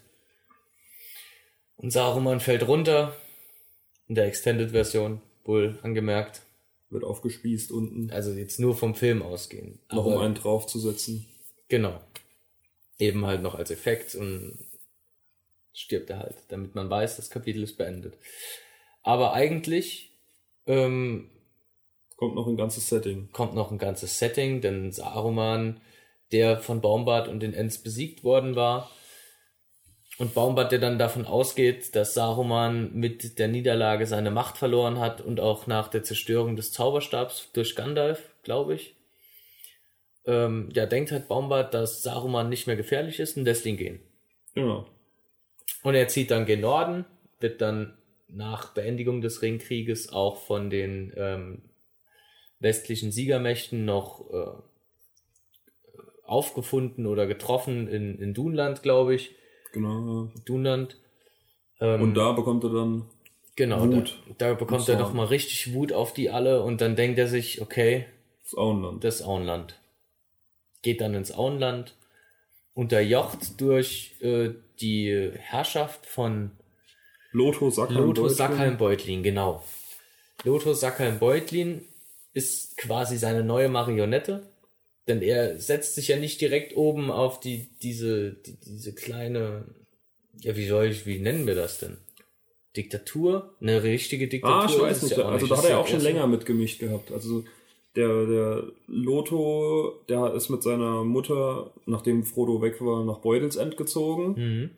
Und 1.77 1.91
Saruman 1.91 2.39
fällt 2.39 2.67
runter. 2.67 3.15
In 4.07 4.15
der 4.15 4.25
Extended-Version, 4.25 5.21
wohl 5.45 5.79
angemerkt. 5.83 6.41
Wird 6.89 7.03
aufgespießt 7.03 7.71
unten. 7.71 8.11
Also 8.11 8.31
jetzt 8.31 8.59
nur 8.59 8.75
vom 8.75 8.95
Film 8.95 9.21
ausgehen. 9.21 9.79
Noch 9.91 10.05
um 10.05 10.17
einen 10.17 10.35
draufzusetzen. 10.35 11.25
Genau 11.69 12.01
eben 13.01 13.25
halt 13.25 13.41
noch 13.41 13.55
als 13.55 13.71
Effekt 13.71 14.15
und 14.15 14.57
stirbt 15.73 16.09
er 16.09 16.19
halt, 16.19 16.35
damit 16.49 16.75
man 16.75 16.89
weiß, 16.89 17.15
das 17.17 17.29
Kapitel 17.29 17.63
ist 17.63 17.77
beendet. 17.77 18.17
Aber 19.03 19.33
eigentlich 19.33 20.11
ähm, 20.67 21.29
kommt 22.17 22.35
noch 22.35 22.47
ein 22.47 22.57
ganzes 22.57 22.87
Setting. 22.87 23.29
Kommt 23.31 23.55
noch 23.55 23.71
ein 23.71 23.77
ganzes 23.77 24.19
Setting, 24.19 24.61
denn 24.61 24.91
Saruman, 24.91 25.81
der 26.31 26.59
von 26.59 26.81
Baumbart 26.81 27.27
und 27.27 27.39
den 27.41 27.53
Ents 27.53 27.79
besiegt 27.79 28.23
worden 28.23 28.55
war, 28.55 28.91
und 30.17 30.35
Baumbart, 30.35 30.71
der 30.71 30.77
dann 30.77 30.99
davon 30.99 31.25
ausgeht, 31.25 31.95
dass 31.95 32.13
Saruman 32.13 32.93
mit 32.93 33.39
der 33.39 33.47
Niederlage 33.47 34.05
seine 34.05 34.29
Macht 34.29 34.55
verloren 34.55 34.99
hat 34.99 35.19
und 35.19 35.39
auch 35.39 35.65
nach 35.65 35.87
der 35.87 36.03
Zerstörung 36.03 36.55
des 36.55 36.71
Zauberstabs 36.71 37.49
durch 37.53 37.75
Gandalf, 37.75 38.29
glaube 38.43 38.75
ich, 38.75 38.95
ähm, 40.25 40.69
ja, 40.73 40.85
denkt 40.85 41.11
halt 41.11 41.27
Baumbart, 41.27 41.73
dass 41.73 42.03
Saruman 42.03 42.49
nicht 42.49 42.67
mehr 42.67 42.75
gefährlich 42.75 43.19
ist 43.19 43.37
und 43.37 43.45
lässt 43.45 43.65
ihn 43.65 43.77
gehen. 43.77 43.99
Genau. 44.53 44.87
Und 45.83 45.95
er 45.95 46.07
zieht 46.07 46.31
dann 46.31 46.45
gen 46.45 46.61
Norden, 46.61 47.05
wird 47.39 47.61
dann 47.61 47.97
nach 48.27 48.73
Beendigung 48.73 49.21
des 49.21 49.41
Ringkrieges 49.41 50.13
auch 50.13 50.37
von 50.37 50.69
den 50.69 51.11
ähm, 51.17 51.63
westlichen 52.59 53.11
Siegermächten 53.11 53.83
noch 53.83 54.29
äh, 54.31 54.61
aufgefunden 56.23 57.07
oder 57.07 57.25
getroffen 57.25 57.87
in, 57.87 58.17
in 58.19 58.33
Dunland, 58.33 58.83
glaube 58.83 59.15
ich. 59.15 59.35
Genau. 59.73 60.31
Dunland. 60.45 60.97
Ähm, 61.79 62.01
und 62.01 62.13
da 62.13 62.31
bekommt 62.33 62.63
er 62.63 62.69
dann 62.69 63.05
genau, 63.55 63.87
Wut. 63.87 64.21
Da, 64.37 64.49
da 64.49 64.53
bekommt 64.53 64.87
er 64.87 64.97
doch 64.97 65.13
mal 65.13 65.25
richtig 65.25 65.73
Wut 65.73 65.91
auf 65.91 66.13
die 66.13 66.29
alle 66.29 66.63
und 66.63 66.79
dann 66.79 66.95
denkt 66.95 67.17
er 67.17 67.27
sich, 67.27 67.61
okay, 67.61 68.05
das 68.43 68.55
Auenland. 68.55 69.03
Das 69.03 69.23
Auenland 69.23 69.80
geht 70.81 71.01
dann 71.01 71.13
ins 71.13 71.31
Auenland, 71.31 71.95
unterjocht 72.73 73.59
durch 73.59 74.15
äh, 74.21 74.51
die 74.79 75.31
Herrschaft 75.35 76.05
von 76.05 76.51
Lotho 77.31 77.69
Sackheim 77.69 77.97
Lotho 77.97 78.27
Sackheim 78.27 78.77
Beutlin, 78.77 79.23
genau. 79.23 79.63
Lotho 80.43 80.73
Sackheim 80.73 81.19
Beutlin 81.19 81.85
ist 82.33 82.77
quasi 82.77 83.17
seine 83.17 83.43
neue 83.43 83.69
Marionette, 83.69 84.49
denn 85.07 85.21
er 85.21 85.59
setzt 85.59 85.95
sich 85.95 86.09
ja 86.09 86.17
nicht 86.17 86.41
direkt 86.41 86.75
oben 86.75 87.11
auf 87.11 87.39
die 87.39 87.69
diese 87.81 88.33
die, 88.33 88.57
diese 88.59 88.93
kleine 88.93 89.65
ja 90.39 90.55
wie 90.55 90.67
soll 90.67 90.87
ich 90.87 91.05
wie 91.05 91.19
nennen 91.19 91.47
wir 91.47 91.55
das 91.55 91.79
denn? 91.79 91.97
Diktatur, 92.75 93.55
eine 93.59 93.83
richtige 93.83 94.29
Diktatur. 94.29 94.61
Ah, 94.61 94.65
ich 94.69 94.79
weiß 94.79 95.03
nicht. 95.03 95.17
Ja 95.17 95.25
also 95.25 95.47
da 95.47 95.57
hat 95.57 95.65
er 95.65 95.79
auch 95.79 95.87
schon 95.87 95.99
länger 95.99 96.25
mitgemischt 96.27 96.79
gehabt. 96.79 97.11
Also 97.11 97.43
der, 97.95 98.25
der 98.25 98.63
Loto, 98.87 99.93
der 100.07 100.33
ist 100.33 100.49
mit 100.49 100.63
seiner 100.63 101.03
Mutter, 101.03 101.71
nachdem 101.85 102.23
Frodo 102.23 102.61
weg 102.61 102.81
war, 102.81 103.03
nach 103.03 103.19
Beutelsend 103.19 103.77
gezogen. 103.77 104.35
Mhm. 104.37 104.69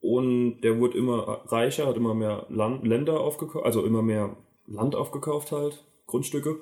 Und 0.00 0.60
der 0.60 0.78
wurde 0.78 0.98
immer 0.98 1.42
reicher, 1.46 1.86
hat 1.86 1.96
immer 1.96 2.14
mehr 2.14 2.46
Land, 2.48 2.86
Länder 2.86 3.20
aufgekauft, 3.20 3.64
also 3.64 3.84
immer 3.84 4.02
mehr 4.02 4.36
Land 4.66 4.94
aufgekauft 4.94 5.52
halt, 5.52 5.84
Grundstücke. 6.06 6.58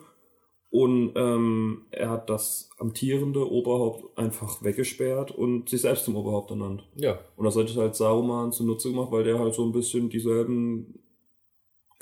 Und 0.70 1.12
ähm, 1.14 1.82
er 1.90 2.10
hat 2.10 2.28
das 2.28 2.68
amtierende 2.78 3.48
Oberhaupt 3.48 4.18
einfach 4.18 4.64
weggesperrt 4.64 5.30
und 5.30 5.68
sich 5.68 5.82
selbst 5.82 6.04
zum 6.04 6.16
Oberhaupt 6.16 6.50
ernannt. 6.50 6.88
Ja. 6.96 7.20
Und 7.36 7.44
das 7.44 7.56
hat 7.56 7.68
sich 7.68 7.76
halt 7.76 7.94
Saruman 7.94 8.50
zunutze 8.50 8.90
gemacht, 8.90 9.12
weil 9.12 9.22
der 9.22 9.38
halt 9.38 9.54
so 9.54 9.64
ein 9.64 9.72
bisschen 9.72 10.10
dieselben 10.10 11.03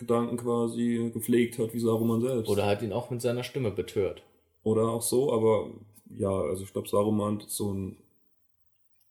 Gedanken 0.03 0.37
quasi 0.37 1.11
gepflegt 1.13 1.59
hat 1.59 1.75
wie 1.75 1.81
Saruman 1.81 2.21
selbst. 2.21 2.49
Oder 2.49 2.67
hat 2.67 2.83
ihn 2.83 2.93
auch 2.93 3.11
mit 3.11 3.23
seiner 3.23 3.45
Stimme 3.45 3.71
betört. 3.71 4.23
Oder 4.63 4.89
auch 4.89 5.03
so, 5.03 5.33
aber 5.33 5.71
ja, 6.17 6.31
also 6.31 6.63
ich 6.63 6.73
glaube, 6.73 6.89
Saruman 6.89 7.41
ist 7.41 7.57
so 7.57 7.73
ein 7.73 7.97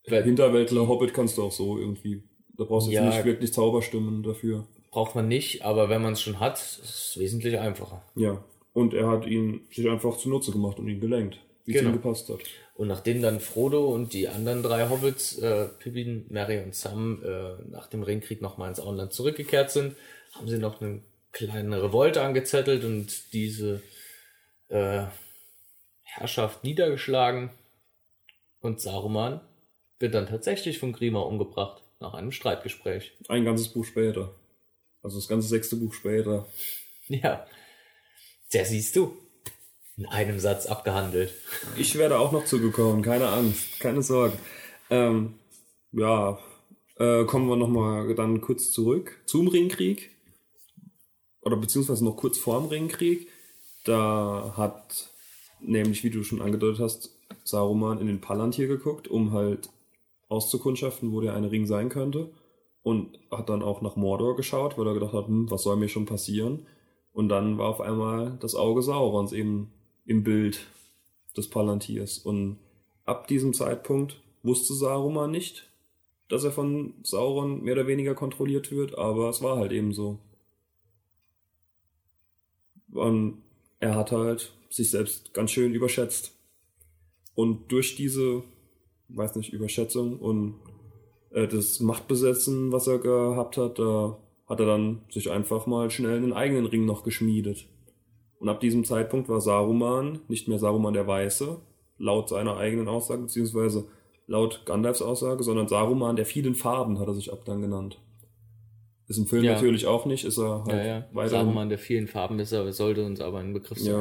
Weil, 0.06 0.24
Hinterwäldler, 0.24 0.88
Hobbit 0.88 1.14
kannst 1.14 1.38
du 1.38 1.42
auch 1.42 1.52
so 1.52 1.78
irgendwie. 1.78 2.22
Da 2.56 2.64
brauchst 2.64 2.88
du 2.88 2.92
ja, 2.92 3.04
jetzt 3.04 3.16
nicht 3.16 3.24
wirklich 3.24 3.52
Zauberstimmen 3.52 4.22
dafür. 4.22 4.66
Braucht 4.90 5.14
man 5.14 5.26
nicht, 5.26 5.64
aber 5.64 5.88
wenn 5.88 6.02
man 6.02 6.12
es 6.12 6.20
schon 6.20 6.38
hat, 6.38 6.58
ist 6.58 6.80
es 6.84 7.18
wesentlich 7.18 7.58
einfacher. 7.58 8.02
Ja, 8.14 8.44
und 8.72 8.94
er 8.94 9.08
hat 9.08 9.26
ihn 9.26 9.62
sich 9.70 9.88
einfach 9.88 10.16
zunutze 10.16 10.52
gemacht 10.52 10.78
und 10.78 10.88
ihn 10.88 11.00
gelenkt, 11.00 11.40
wie 11.64 11.72
genau. 11.72 11.90
es 11.90 11.94
ihm 11.94 12.02
gepasst 12.02 12.28
hat. 12.28 12.40
Und 12.74 12.88
nachdem 12.88 13.20
dann 13.20 13.40
Frodo 13.40 13.88
und 13.88 14.12
die 14.12 14.28
anderen 14.28 14.62
drei 14.62 14.88
Hobbits, 14.88 15.38
äh, 15.38 15.68
Pippin, 15.78 16.26
Merry 16.30 16.62
und 16.62 16.74
Sam, 16.74 17.22
äh, 17.22 17.70
nach 17.70 17.86
dem 17.86 18.02
Ringkrieg 18.02 18.40
nochmal 18.40 18.70
ins 18.70 18.80
Auenland 18.80 19.12
zurückgekehrt 19.12 19.70
sind, 19.70 19.94
haben 20.32 20.48
sie 20.48 20.58
noch 20.58 20.80
eine 20.80 21.02
kleine 21.32 21.82
Revolte 21.82 22.22
angezettelt 22.22 22.84
und 22.84 23.32
diese 23.32 23.82
äh, 24.68 25.04
Herrschaft 26.02 26.64
niedergeschlagen. 26.64 27.50
Und 28.60 28.80
Saruman 28.80 29.40
wird 29.98 30.14
dann 30.14 30.26
tatsächlich 30.26 30.78
von 30.78 30.92
Grima 30.92 31.20
umgebracht 31.20 31.82
nach 32.00 32.14
einem 32.14 32.32
Streitgespräch. 32.32 33.12
Ein 33.28 33.44
ganzes 33.44 33.68
Buch 33.68 33.84
später. 33.84 34.34
Also 35.02 35.18
das 35.18 35.28
ganze 35.28 35.48
sechste 35.48 35.76
Buch 35.76 35.94
später. 35.94 36.46
Ja. 37.08 37.46
Der 38.52 38.64
siehst 38.64 38.96
du. 38.96 39.16
In 39.96 40.06
einem 40.06 40.38
Satz 40.38 40.66
abgehandelt. 40.66 41.34
Ich 41.76 41.96
werde 41.96 42.18
auch 42.18 42.32
noch 42.32 42.44
zugekommen, 42.44 43.02
keine 43.02 43.28
Angst, 43.28 43.78
keine 43.78 44.02
Sorgen. 44.02 44.38
Ähm, 44.88 45.34
ja, 45.92 46.38
äh, 46.96 47.24
kommen 47.24 47.48
wir 47.48 47.56
nochmal 47.56 48.14
dann 48.14 48.40
kurz 48.40 48.70
zurück 48.70 49.20
zum 49.26 49.48
Ringkrieg 49.48 50.11
oder 51.42 51.56
beziehungsweise 51.56 52.04
noch 52.04 52.16
kurz 52.16 52.38
vorm 52.38 52.66
Ringkrieg, 52.66 53.28
da 53.84 54.54
hat 54.56 55.10
nämlich, 55.60 56.04
wie 56.04 56.10
du 56.10 56.22
schon 56.22 56.42
angedeutet 56.42 56.80
hast, 56.80 57.16
Saruman 57.44 58.00
in 58.00 58.06
den 58.06 58.20
Palantir 58.20 58.68
geguckt, 58.68 59.08
um 59.08 59.32
halt 59.32 59.68
auszukundschaften, 60.28 61.12
wo 61.12 61.20
der 61.20 61.34
eine 61.34 61.50
Ring 61.50 61.66
sein 61.66 61.88
könnte. 61.88 62.30
Und 62.82 63.18
hat 63.30 63.48
dann 63.48 63.62
auch 63.62 63.80
nach 63.80 63.94
Mordor 63.94 64.34
geschaut, 64.34 64.76
weil 64.76 64.88
er 64.88 64.94
gedacht 64.94 65.12
hat, 65.12 65.28
hm, 65.28 65.48
was 65.50 65.62
soll 65.62 65.76
mir 65.76 65.88
schon 65.88 66.04
passieren? 66.04 66.66
Und 67.12 67.28
dann 67.28 67.58
war 67.58 67.68
auf 67.68 67.80
einmal 67.80 68.36
das 68.40 68.56
Auge 68.56 68.82
Saurons 68.82 69.32
eben 69.32 69.72
im 70.04 70.24
Bild 70.24 70.66
des 71.36 71.48
Palantirs. 71.48 72.18
Und 72.18 72.58
ab 73.04 73.28
diesem 73.28 73.54
Zeitpunkt 73.54 74.20
wusste 74.42 74.74
Saruman 74.74 75.30
nicht, 75.30 75.68
dass 76.28 76.44
er 76.44 76.50
von 76.50 76.94
Sauron 77.02 77.62
mehr 77.62 77.74
oder 77.74 77.86
weniger 77.86 78.14
kontrolliert 78.14 78.72
wird, 78.72 78.98
aber 78.98 79.28
es 79.28 79.42
war 79.42 79.58
halt 79.58 79.70
eben 79.70 79.92
so. 79.92 80.18
Und 82.92 83.42
er 83.80 83.94
hat 83.94 84.12
halt 84.12 84.52
sich 84.70 84.90
selbst 84.90 85.34
ganz 85.34 85.50
schön 85.50 85.74
überschätzt. 85.74 86.36
Und 87.34 87.72
durch 87.72 87.96
diese, 87.96 88.42
weiß 89.08 89.36
nicht, 89.36 89.52
Überschätzung 89.52 90.18
und 90.18 90.54
äh, 91.30 91.48
das 91.48 91.80
Machtbesetzen, 91.80 92.72
was 92.72 92.86
er 92.86 92.98
gehabt 92.98 93.56
hat, 93.56 93.78
da 93.78 94.18
hat 94.46 94.60
er 94.60 94.66
dann 94.66 95.02
sich 95.10 95.30
einfach 95.30 95.66
mal 95.66 95.90
schnell 95.90 96.16
einen 96.16 96.32
eigenen 96.32 96.66
Ring 96.66 96.84
noch 96.84 97.04
geschmiedet. 97.04 97.66
Und 98.38 98.48
ab 98.48 98.60
diesem 98.60 98.84
Zeitpunkt 98.84 99.28
war 99.28 99.40
Saruman 99.40 100.20
nicht 100.28 100.48
mehr 100.48 100.58
Saruman 100.58 100.94
der 100.94 101.06
Weiße, 101.06 101.58
laut 101.98 102.28
seiner 102.28 102.56
eigenen 102.56 102.88
Aussage, 102.88 103.22
beziehungsweise 103.22 103.86
laut 104.26 104.62
Gandalfs 104.66 105.00
Aussage, 105.00 105.42
sondern 105.42 105.68
Saruman 105.68 106.16
der 106.16 106.26
vielen 106.26 106.54
Farben 106.54 106.98
hat 106.98 107.06
er 107.06 107.14
sich 107.14 107.32
ab 107.32 107.44
dann 107.44 107.62
genannt. 107.62 108.00
Ist 109.08 109.18
im 109.18 109.26
Film 109.26 109.44
Ja. 109.44 109.52
natürlich 109.54 109.86
auch 109.86 110.06
nicht, 110.06 110.24
ist 110.24 110.38
er 110.38 110.64
halt 110.64 110.68
Ja, 110.72 110.84
ja. 110.84 111.08
weiterhin 111.12 111.46
Saruman 111.46 111.68
der 111.68 111.78
vielen 111.78 112.06
Farben 112.08 112.38
ist 112.38 112.52
er, 112.52 112.70
sollte 112.72 113.04
uns 113.04 113.20
aber 113.20 113.38
ein 113.38 113.52
Begriff 113.52 113.78
sein. 113.78 113.92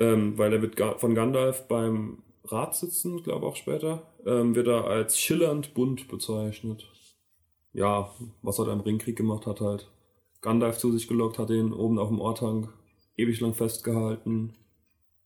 Ja, 0.00 0.12
ähm, 0.12 0.38
weil 0.38 0.52
er 0.52 0.62
wird 0.62 0.80
von 0.98 1.14
Gandalf 1.14 1.68
beim 1.68 2.22
Rat 2.44 2.74
sitzen, 2.74 3.22
glaube 3.22 3.46
auch 3.46 3.56
später, 3.56 4.02
ähm, 4.26 4.54
wird 4.54 4.66
er 4.66 4.86
als 4.86 5.18
schillernd 5.20 5.74
bunt 5.74 6.08
bezeichnet. 6.08 6.86
Ja, 7.72 8.10
was 8.42 8.58
er 8.58 8.64
da 8.64 8.72
im 8.72 8.80
Ringkrieg 8.80 9.16
gemacht 9.16 9.46
hat, 9.46 9.60
halt 9.60 9.88
Gandalf 10.40 10.78
zu 10.78 10.90
sich 10.90 11.06
gelockt, 11.06 11.38
hat 11.38 11.50
ihn 11.50 11.72
oben 11.72 11.98
auf 11.98 12.08
dem 12.08 12.18
Ortank 12.20 12.70
ewig 13.16 13.40
lang 13.40 13.54
festgehalten, 13.54 14.54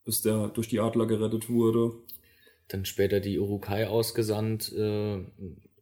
bis 0.05 0.21
der 0.23 0.49
durch 0.49 0.69
die 0.69 0.81
Adler 0.81 1.07
gerettet 1.07 1.49
wurde. 1.49 1.93
Dann 2.69 2.85
später 2.85 3.21
die 3.21 3.39
Urukai 3.39 3.87
ausgesandt, 3.87 4.73
äh, 4.73 5.25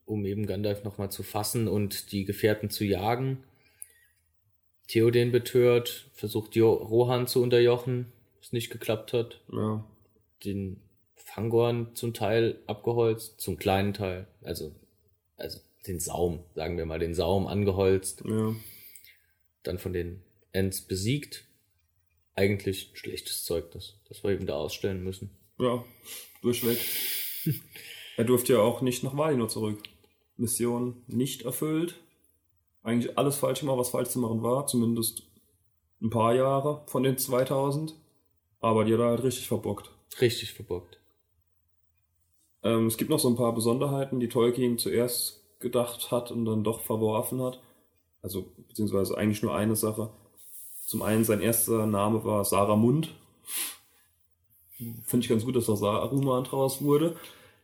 um 0.04 0.24
eben 0.26 0.46
Gandalf 0.46 0.84
nochmal 0.84 1.10
zu 1.10 1.22
fassen 1.22 1.68
und 1.68 2.12
die 2.12 2.24
Gefährten 2.24 2.70
zu 2.70 2.84
jagen. 2.84 3.44
Theoden 4.88 5.32
betört, 5.32 6.10
versucht 6.12 6.54
jo 6.54 6.72
Rohan 6.72 7.26
zu 7.26 7.42
unterjochen, 7.42 8.12
was 8.38 8.52
nicht 8.52 8.70
geklappt 8.70 9.12
hat. 9.12 9.40
Ja, 9.50 9.84
Den 10.44 10.82
Fangorn 11.14 11.94
zum 11.94 12.12
Teil 12.12 12.58
abgeholzt, 12.66 13.40
zum 13.40 13.56
kleinen 13.56 13.94
Teil, 13.94 14.26
also, 14.42 14.74
also 15.36 15.60
den 15.86 15.98
Saum, 15.98 16.40
sagen 16.54 16.76
wir 16.76 16.84
mal, 16.84 16.98
den 16.98 17.14
Saum 17.14 17.46
angeholzt, 17.46 18.22
ja, 18.26 18.54
dann 19.62 19.78
von 19.78 19.92
den 19.92 20.22
Ents 20.52 20.82
besiegt. 20.82 21.46
Eigentlich 22.34 22.90
schlechtes 22.94 23.44
Zeugnis, 23.44 24.00
das 24.08 24.24
wir 24.24 24.30
eben 24.30 24.46
da 24.46 24.56
ausstellen 24.56 25.04
müssen. 25.04 25.30
ja, 25.58 25.84
durchweg. 26.40 26.78
er 28.16 28.24
durfte 28.24 28.54
ja 28.54 28.60
auch 28.60 28.80
nicht 28.82 29.02
nach 29.02 29.16
Valinor 29.16 29.48
zurück. 29.48 29.82
Mission 30.36 31.02
nicht 31.06 31.42
erfüllt. 31.42 32.00
Eigentlich 32.82 33.16
alles 33.16 33.36
falsch 33.36 33.60
gemacht, 33.60 33.78
was 33.78 33.90
falsch 33.90 34.10
zu 34.10 34.18
machen 34.18 34.42
war. 34.42 34.66
Zumindest 34.66 35.22
ein 36.00 36.10
paar 36.10 36.34
Jahre 36.34 36.82
von 36.86 37.02
den 37.02 37.18
2000. 37.18 37.94
Aber 38.60 38.84
die 38.84 38.92
hat 38.92 39.00
er 39.00 39.08
halt 39.08 39.22
richtig 39.22 39.48
verbockt. 39.48 39.90
Richtig 40.20 40.52
verbockt. 40.52 40.98
Ähm, 42.62 42.86
es 42.86 42.96
gibt 42.96 43.10
noch 43.10 43.18
so 43.18 43.28
ein 43.28 43.36
paar 43.36 43.54
Besonderheiten, 43.54 44.20
die 44.20 44.28
Tolkien 44.28 44.78
zuerst 44.78 45.42
gedacht 45.58 46.10
hat 46.10 46.30
und 46.30 46.44
dann 46.44 46.64
doch 46.64 46.80
verworfen 46.80 47.42
hat. 47.42 47.60
Also, 48.20 48.46
beziehungsweise 48.68 49.16
eigentlich 49.16 49.42
nur 49.42 49.54
eine 49.54 49.74
Sache. 49.74 50.10
Zum 50.86 51.02
einen, 51.02 51.24
sein 51.24 51.40
erster 51.40 51.86
Name 51.86 52.24
war 52.24 52.44
Saramund. 52.44 53.14
Finde 55.04 55.24
ich 55.24 55.28
ganz 55.28 55.44
gut, 55.44 55.56
dass 55.56 55.66
da 55.66 55.76
Saruman 55.76 56.44
draus 56.44 56.82
wurde. 56.82 57.16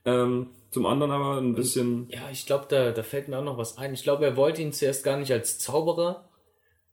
Ähm, 0.05 0.49
zum 0.71 0.87
anderen 0.87 1.13
aber 1.13 1.41
ein 1.41 1.55
bisschen, 1.55 2.09
Ja, 2.11 2.31
ich 2.31 2.47
glaube, 2.47 2.67
da, 2.69 2.93
da 2.93 3.03
fällt 3.03 3.29
mir 3.29 3.39
auch 3.39 3.45
noch 3.45 3.59
was 3.59 3.79
ein. 3.79 3.95
Ich 3.95 4.03
glaube, 4.03 4.25
er 4.25 4.37
wollte 4.37 4.63
ihn 4.63 4.73
zuerst 4.73 5.05
gar 5.05 5.17
nicht 5.17 5.33
als 5.33 5.59
Zauberer 5.59 6.29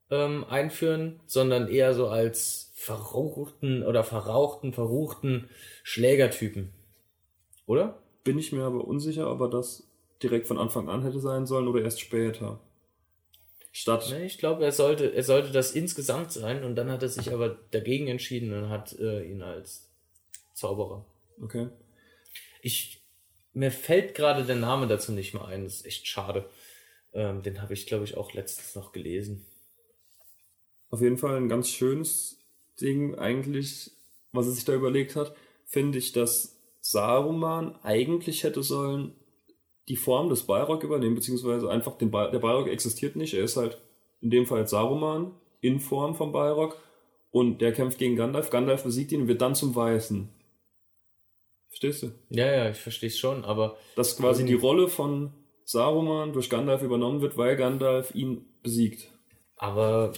ähm, 0.09 0.45
einführen, 0.45 1.19
sondern 1.25 1.67
eher 1.67 1.93
so 1.93 2.07
als 2.07 2.71
verruchten 2.75 3.83
oder 3.83 4.03
verrauchten, 4.03 4.73
verruchten 4.73 5.49
Schlägertypen. 5.83 6.71
Oder? 7.65 8.01
bin 8.25 8.39
ich 8.39 8.51
mir 8.51 8.63
aber 8.63 8.85
unsicher, 8.85 9.31
ob 9.31 9.39
er 9.39 9.49
das 9.49 9.87
direkt 10.21 10.47
von 10.47 10.57
Anfang 10.57 10.89
an 10.89 11.03
hätte 11.03 11.19
sein 11.21 11.45
sollen 11.45 11.67
oder 11.67 11.81
erst 11.81 12.01
später. 12.01 12.59
Statt, 13.71 14.09
Ne, 14.09 14.25
ich 14.25 14.37
glaube, 14.37 14.65
er 14.65 14.71
sollte, 14.71 15.13
er 15.13 15.23
sollte 15.23 15.51
das 15.51 15.71
insgesamt 15.73 16.31
sein 16.31 16.63
und 16.63 16.75
dann 16.75 16.89
hat 16.89 17.03
er 17.03 17.09
sich 17.09 17.31
aber 17.31 17.59
dagegen 17.71 18.07
entschieden 18.07 18.51
und 18.53 18.69
hat 18.69 18.97
äh, 18.99 19.23
ihn 19.29 19.41
als 19.41 19.89
Zauberer. 20.53 21.05
okay. 21.41 21.67
Ich, 22.61 23.04
mir 23.55 23.71
fällt 23.71 24.15
gerade 24.15 24.43
der 24.43 24.57
Name 24.57 24.85
dazu 24.85 25.11
nicht 25.11 25.33
mehr 25.33 25.45
ein, 25.45 25.63
das 25.63 25.75
ist 25.77 25.85
echt 25.85 26.07
schade. 26.07 26.47
Ähm, 27.13 27.41
den 27.41 27.61
habe 27.61 27.73
ich, 27.73 27.87
glaube 27.87 28.03
ich, 28.03 28.17
auch 28.17 28.33
letztens 28.33 28.75
noch 28.75 28.91
gelesen. 28.91 29.45
Auf 30.89 31.01
jeden 31.01 31.17
Fall 31.17 31.37
ein 31.37 31.49
ganz 31.49 31.69
schönes 31.69 32.37
Ding 32.79 33.15
eigentlich, 33.15 33.91
was 34.33 34.47
er 34.47 34.51
sich 34.51 34.65
da 34.65 34.73
überlegt 34.73 35.15
hat, 35.15 35.35
finde 35.65 35.97
ich, 35.97 36.11
dass 36.11 36.57
Saruman 36.81 37.75
eigentlich 37.81 38.43
hätte 38.43 38.61
sollen 38.61 39.15
die 39.87 39.95
Form 39.95 40.29
des 40.29 40.43
Balrog 40.43 40.83
übernehmen, 40.83 41.15
beziehungsweise 41.15 41.69
einfach 41.69 41.97
den 41.97 42.11
Bal 42.11 42.31
der 42.31 42.39
Balrog 42.39 42.67
existiert 42.67 43.15
nicht, 43.15 43.33
er 43.33 43.43
ist 43.43 43.55
halt 43.55 43.79
in 44.21 44.31
dem 44.31 44.45
Fall 44.45 44.67
Saruman 44.67 45.31
in 45.61 45.79
Form 45.79 46.15
vom 46.15 46.31
Balrog 46.31 46.77
und 47.31 47.61
der 47.61 47.71
kämpft 47.71 47.99
gegen 47.99 48.15
Gandalf, 48.15 48.49
Gandalf 48.49 48.83
besiegt 48.83 49.11
ihn 49.11 49.21
und 49.21 49.27
wird 49.27 49.41
dann 49.41 49.55
zum 49.55 49.75
Weißen. 49.75 50.29
Verstehst 51.75 52.03
du? 52.03 52.11
Ja, 52.29 52.49
ja, 52.49 52.69
ich 52.69 52.77
verstehe 52.77 53.09
es 53.09 53.19
schon, 53.19 53.43
aber 53.43 53.75
Dass 53.97 54.15
quasi 54.15 54.45
die 54.45 54.53
Rolle 54.53 54.87
von 54.87 55.33
Saruman 55.65 56.31
durch 56.31 56.49
Gandalf 56.49 56.81
übernommen 56.81 57.19
wird, 57.19 57.35
weil 57.35 57.57
Gandalf 57.57 58.15
ihn 58.15 58.45
besiegt. 58.63 59.09
Aber 59.57 60.13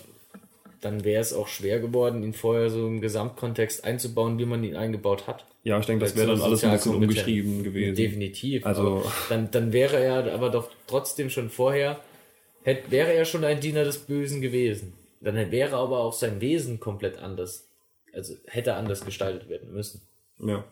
dann 0.81 1.03
wäre 1.03 1.19
es 1.19 1.33
auch 1.33 1.47
schwer 1.47 1.79
geworden, 1.79 2.21
ihn 2.21 2.33
vorher 2.33 2.69
so 2.69 2.85
im 2.85 3.01
Gesamtkontext 3.01 3.83
einzubauen, 3.85 4.37
wie 4.37 4.45
man 4.45 4.63
ihn 4.63 4.75
eingebaut 4.75 5.25
hat. 5.25 5.47
Ja, 5.63 5.79
ich 5.79 5.87
denke, 5.87 6.05
das 6.05 6.15
wäre 6.15 6.27
dann 6.27 6.41
alles 6.41 6.63
ein 6.63 6.73
bisschen 6.73 6.93
umgeschrieben 6.93 7.63
gewesen. 7.63 7.95
Definitiv. 7.95 8.63
Also- 8.63 9.03
dann, 9.29 9.49
dann 9.49 9.73
wäre 9.73 9.97
er 9.97 10.31
aber 10.35 10.51
doch 10.51 10.69
trotzdem 10.85 11.31
schon 11.31 11.49
vorher, 11.49 11.99
hätte, 12.61 12.91
wäre 12.91 13.13
er 13.13 13.25
schon 13.25 13.43
ein 13.43 13.59
Diener 13.61 13.83
des 13.83 13.97
Bösen 13.97 14.41
gewesen. 14.41 14.93
Dann 15.21 15.49
wäre 15.49 15.77
aber 15.77 16.01
auch 16.01 16.13
sein 16.13 16.39
Wesen 16.39 16.79
komplett 16.79 17.17
anders. 17.17 17.67
Also 18.13 18.35
hätte 18.45 18.75
anders 18.75 19.03
gestaltet 19.03 19.49
werden 19.49 19.73
müssen. 19.73 20.01
Ja. 20.39 20.63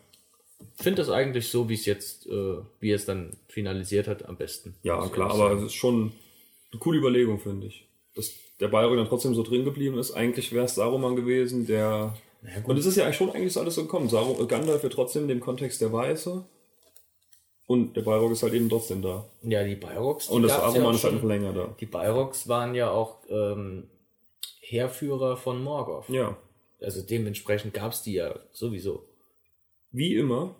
Ich 0.78 0.82
finde 0.82 1.02
das 1.02 1.10
eigentlich 1.10 1.48
so, 1.48 1.68
wie 1.68 1.74
es 1.74 1.86
jetzt, 1.86 2.26
äh, 2.26 2.58
wie 2.80 2.90
es 2.90 3.06
dann 3.06 3.36
finalisiert 3.48 4.08
hat, 4.08 4.26
am 4.26 4.36
besten. 4.36 4.74
Ja, 4.82 5.06
klar, 5.08 5.30
aber 5.30 5.52
es 5.52 5.64
ist 5.64 5.74
schon 5.74 6.12
eine 6.70 6.80
coole 6.80 6.98
Überlegung, 6.98 7.38
finde 7.38 7.68
ich. 7.68 7.86
Dass 8.14 8.32
der 8.60 8.68
Balrog 8.68 8.96
dann 8.96 9.08
trotzdem 9.08 9.34
so 9.34 9.42
drin 9.42 9.64
geblieben 9.64 9.98
ist. 9.98 10.12
Eigentlich 10.12 10.52
wäre 10.52 10.64
es 10.64 10.74
Saruman 10.74 11.16
gewesen, 11.16 11.66
der. 11.66 12.14
Ja. 12.42 12.64
Und 12.64 12.78
es 12.78 12.86
ist 12.86 12.96
ja 12.96 13.04
eigentlich 13.04 13.16
schon 13.16 13.30
eigentlich 13.30 13.52
so 13.52 13.60
alles 13.60 13.74
so 13.74 13.82
gekommen. 13.82 14.08
Saru 14.08 14.42
äh, 14.42 14.46
Gandalf 14.46 14.82
wird 14.82 14.92
trotzdem 14.92 15.22
in 15.22 15.28
dem 15.28 15.40
Kontext 15.40 15.80
der 15.80 15.92
Weiße. 15.92 16.44
Und 17.66 17.96
der 17.96 18.02
Balrog 18.02 18.30
ist 18.30 18.42
halt 18.42 18.54
eben 18.54 18.68
trotzdem 18.68 19.02
da. 19.02 19.26
Ja, 19.42 19.64
die 19.64 19.74
Balrogs. 19.74 20.28
die 20.28 20.32
Und 20.34 20.42
das 20.42 20.52
ja 20.52 20.60
Saruman 20.60 20.86
auch 20.86 20.94
ist 20.94 21.04
halt 21.04 21.14
noch 21.14 21.24
länger 21.24 21.52
da. 21.52 21.74
Die 21.80 21.86
Balrogs 21.86 22.46
waren 22.46 22.74
ja 22.74 22.90
auch 22.90 23.18
ähm, 23.28 23.88
Heerführer 24.60 25.36
von 25.36 25.62
Morgoth. 25.62 26.08
Ja. 26.08 26.36
Also 26.80 27.02
dementsprechend 27.02 27.74
gab 27.74 27.92
es 27.92 28.02
die 28.02 28.14
ja 28.14 28.38
sowieso. 28.52 29.04
Wie 29.96 30.14
immer 30.14 30.54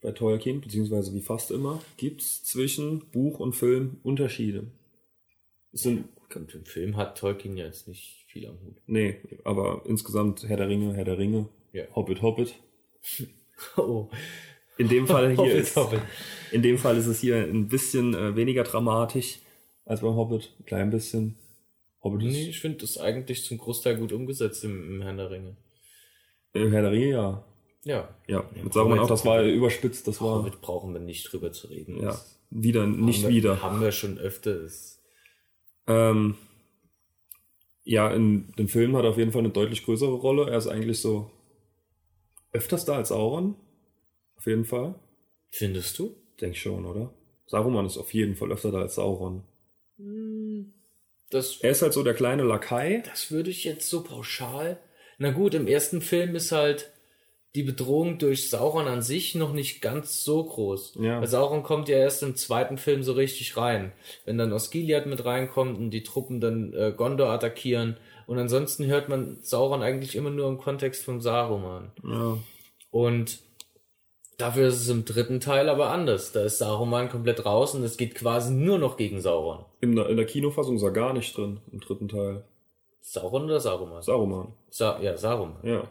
bei 0.00 0.12
Tolkien, 0.12 0.60
beziehungsweise 0.62 1.12
wie 1.14 1.20
fast 1.20 1.50
immer, 1.50 1.82
gibt 1.98 2.22
es 2.22 2.42
zwischen 2.44 3.00
Buch 3.10 3.38
und 3.38 3.54
Film 3.54 3.98
Unterschiede. 4.02 4.70
Es 5.72 5.82
sind, 5.82 6.08
Und 6.34 6.54
im 6.54 6.64
Film 6.64 6.96
hat 6.96 7.18
Tolkien 7.18 7.56
ja 7.56 7.66
jetzt 7.66 7.86
nicht 7.88 8.24
viel 8.28 8.46
am 8.46 8.58
Hut. 8.62 8.76
nee, 8.86 9.16
aber 9.44 9.82
insgesamt 9.86 10.48
Herr 10.48 10.56
der 10.56 10.68
Ringe, 10.68 10.94
Herr 10.94 11.04
der 11.04 11.18
Ringe, 11.18 11.48
Ja. 11.72 11.84
Hobbit, 11.94 12.22
Hobbit. 12.22 12.54
Oh, 13.76 14.08
In 14.78 14.88
dem 14.88 15.06
Fall 15.06 15.36
hier 15.36 15.54
ist, 15.54 15.78
in 16.50 16.62
dem 16.62 16.78
Fall 16.78 16.96
ist 16.96 17.06
es 17.06 17.20
hier 17.20 17.36
ein 17.44 17.68
bisschen 17.68 18.14
äh, 18.14 18.34
weniger 18.34 18.62
dramatisch 18.64 19.38
als 19.84 20.00
beim 20.00 20.14
Hobbit. 20.16 20.54
Ein 20.58 20.64
klein 20.64 20.90
bisschen. 20.90 21.36
Hobbit 22.02 22.22
ist, 22.22 22.32
Nee, 22.32 22.48
ich 22.48 22.60
finde 22.60 22.78
das 22.78 22.96
eigentlich 22.96 23.44
zum 23.44 23.58
Großteil 23.58 23.98
gut 23.98 24.12
umgesetzt 24.12 24.64
im, 24.64 24.94
im 24.94 25.02
Herrn 25.02 25.18
der 25.18 25.30
Ringe. 25.30 25.56
äh, 26.54 26.70
Herr 26.70 26.80
der 26.80 26.92
Ringe, 26.92 27.10
ja. 27.10 27.44
Ja. 27.84 28.14
Ja, 28.26 28.48
mit 28.62 28.72
Saruman 28.72 28.98
auch, 28.98 29.08
das 29.08 29.24
war 29.24 29.42
überspitzt, 29.42 30.06
das 30.06 30.20
war, 30.20 30.38
Damit 30.42 30.60
brauchen 30.60 30.92
wir 30.92 31.00
nicht 31.00 31.30
drüber 31.32 31.50
zu 31.52 31.68
reden. 31.68 32.02
ja, 32.02 32.18
wieder, 32.50 32.86
nicht 32.86 33.24
haben 33.24 33.30
wir, 33.30 33.36
wieder. 33.36 33.62
Haben 33.62 33.80
wir 33.80 33.92
schon 33.92 34.18
öfters. 34.18 35.00
Ähm, 35.86 36.36
Ja, 37.84 38.10
in 38.12 38.52
den 38.58 38.68
Filmen 38.68 38.94
hat 38.96 39.04
er 39.04 39.10
auf 39.10 39.18
jeden 39.18 39.32
Fall 39.32 39.40
eine 39.40 39.50
deutlich 39.50 39.84
größere 39.84 40.12
Rolle. 40.12 40.50
Er 40.50 40.58
ist 40.58 40.66
eigentlich 40.66 41.00
so 41.00 41.30
öfters 42.52 42.84
da 42.84 42.96
als 42.96 43.08
Sauron. 43.08 43.56
Auf 44.36 44.46
jeden 44.46 44.64
Fall. 44.64 44.94
Findest 45.50 45.98
du? 45.98 46.14
Denk 46.40 46.56
schon, 46.56 46.84
oder? 46.86 47.12
Saruman 47.46 47.86
ist 47.86 47.96
auf 47.98 48.12
jeden 48.14 48.36
Fall 48.36 48.52
öfter 48.52 48.70
da 48.70 48.80
als 48.80 48.94
Sauron. 48.96 49.42
Das, 51.30 51.58
Er 51.60 51.70
ist 51.70 51.82
halt 51.82 51.92
so 51.92 52.02
der 52.02 52.14
kleine 52.14 52.42
Lakai. 52.42 53.02
das 53.06 53.30
würde 53.30 53.50
ich 53.50 53.64
jetzt 53.64 53.88
so 53.88 54.02
pauschal. 54.02 54.78
Na 55.18 55.30
gut, 55.30 55.54
im 55.54 55.66
ersten 55.66 56.00
Film 56.02 56.34
ist 56.34 56.52
halt 56.52 56.90
die 57.56 57.62
Bedrohung 57.64 58.18
durch 58.18 58.48
Sauron 58.48 58.86
an 58.86 59.02
sich 59.02 59.34
noch 59.34 59.52
nicht 59.52 59.82
ganz 59.82 60.22
so 60.22 60.44
groß. 60.44 60.98
Ja. 61.00 61.20
Weil 61.20 61.26
Sauron 61.26 61.64
kommt 61.64 61.88
ja 61.88 61.96
erst 61.96 62.22
im 62.22 62.36
zweiten 62.36 62.78
Film 62.78 63.02
so 63.02 63.12
richtig 63.12 63.56
rein. 63.56 63.92
Wenn 64.24 64.38
dann 64.38 64.52
Osgiliath 64.52 65.06
mit 65.06 65.24
reinkommt 65.24 65.76
und 65.76 65.90
die 65.90 66.04
Truppen 66.04 66.40
dann 66.40 66.72
äh, 66.74 66.92
Gondor 66.96 67.30
attackieren. 67.30 67.96
Und 68.28 68.38
ansonsten 68.38 68.86
hört 68.86 69.08
man 69.08 69.38
Sauron 69.42 69.82
eigentlich 69.82 70.14
immer 70.14 70.30
nur 70.30 70.48
im 70.48 70.58
Kontext 70.58 71.04
von 71.04 71.20
Saruman. 71.20 71.90
Ja. 72.04 72.38
Und 72.92 73.40
dafür 74.38 74.68
ist 74.68 74.80
es 74.80 74.88
im 74.88 75.04
dritten 75.04 75.40
Teil 75.40 75.68
aber 75.68 75.90
anders. 75.90 76.30
Da 76.30 76.44
ist 76.44 76.58
Saruman 76.58 77.08
komplett 77.08 77.44
raus 77.44 77.74
und 77.74 77.82
es 77.82 77.96
geht 77.96 78.14
quasi 78.14 78.52
nur 78.52 78.78
noch 78.78 78.96
gegen 78.96 79.20
Sauron. 79.20 79.64
In 79.80 79.96
der, 79.96 80.08
in 80.08 80.16
der 80.16 80.26
Kinofassung 80.26 80.76
ist 80.76 80.82
er 80.82 80.92
gar 80.92 81.12
nicht 81.12 81.36
drin, 81.36 81.60
im 81.72 81.80
dritten 81.80 82.08
Teil. 82.08 82.44
Sauron 83.00 83.44
oder 83.44 83.58
Saruman? 83.58 84.02
Saruman. 84.02 84.52
Sa 84.68 85.00
ja, 85.00 85.16
Saruman. 85.16 85.58
Ja. 85.64 85.88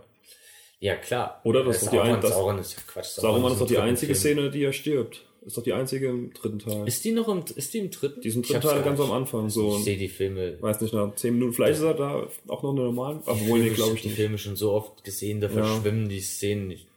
Ja, 0.80 0.96
klar. 0.96 1.42
Oder 1.44 1.64
das 1.64 1.78
ist 1.78 1.86
doch 1.88 1.92
die 1.92 1.98
Sauron, 1.98 2.14
ein- 2.16 2.22
das- 2.22 2.32
Sauron 2.32 2.60
ist 2.60 2.76
ja 2.76 2.82
Quatsch. 2.88 3.06
Saruman 3.08 3.52
ist 3.54 3.62
doch 3.62 3.68
die 3.68 3.78
einzige 3.78 4.16
Film. 4.16 4.38
Szene, 4.38 4.52
die 4.52 4.64
er 4.64 4.74
stirbt. 4.74 5.26
Ist 5.46 5.58
doch 5.58 5.64
die 5.64 5.74
einzige 5.74 6.08
im 6.10 6.34
dritten 6.34 6.60
Teil. 6.60 6.86
Ist 6.88 7.04
die 7.06 7.12
noch 7.12 7.28
im, 7.30 7.44
ist 7.56 7.74
die 7.74 7.80
im 7.80 7.90
dritten? 7.92 8.22
Die 8.22 8.28
ist 8.28 8.36
im 8.36 8.42
dritten 8.44 8.62
Teil 8.62 8.82
ganz 8.84 9.00
am. 9.00 9.12
Anfang 9.12 9.50
so. 9.50 9.78
Ich 9.78 9.84
sehe 9.86 9.98
die 9.98 10.10
Filme. 10.10 10.62
Weiß 10.62 10.82
nicht, 10.82 10.94
nach 10.94 11.16
10 11.16 11.34
Minuten. 11.34 11.54
Vielleicht 11.54 11.78
ist 11.80 11.84
er 11.84 11.94
da 11.94 12.28
auch 12.48 12.64
noch 12.64 12.72
eine 12.72 12.82
normale. 12.82 13.22
Obwohl, 13.26 13.60
nee, 13.60 13.70
glaube 13.70 13.96
ich 13.96 14.02
die 14.02 14.08
nicht. 14.10 14.18
Filme 14.18 14.38
schon 14.38 14.56
so 14.58 14.72
oft 14.74 15.04
gesehen, 15.04 15.40
da 15.42 15.48
verschwimmen 15.50 16.10
die 16.10 16.20
Szenen 16.20 16.68
nicht. 16.68 16.88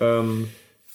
Ähm, 0.00 0.48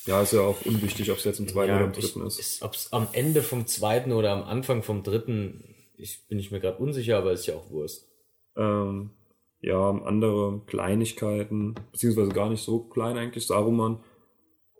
ja, 0.05 0.21
ist 0.21 0.33
ja 0.33 0.41
auch 0.41 0.61
unwichtig, 0.65 1.11
ob 1.11 1.17
es 1.17 1.23
jetzt 1.23 1.39
im 1.39 1.47
zweiten 1.47 1.73
oder 1.73 1.85
im 1.85 1.93
dritten 1.93 2.21
ich, 2.21 2.27
ist. 2.27 2.39
ist 2.39 2.61
ob 2.61 2.73
es 2.73 2.93
am 2.93 3.07
Ende 3.11 3.41
vom 3.41 3.65
zweiten 3.67 4.11
oder 4.11 4.31
am 4.31 4.43
Anfang 4.43 4.83
vom 4.83 5.01
dritten, 5.03 5.63
ich 5.97 6.27
bin 6.27 6.37
ich 6.39 6.51
mir 6.51 6.59
gerade 6.59 6.77
unsicher, 6.77 7.17
aber 7.17 7.31
ist 7.33 7.47
ja 7.47 7.55
auch 7.55 7.69
Wurst. 7.71 8.07
Ähm, 8.55 9.09
ja, 9.63 9.89
andere 9.89 10.61
Kleinigkeiten, 10.67 11.75
beziehungsweise 11.91 12.31
gar 12.31 12.49
nicht 12.49 12.61
so 12.61 12.79
klein 12.79 13.17
eigentlich. 13.17 13.47
Saruman 13.47 14.03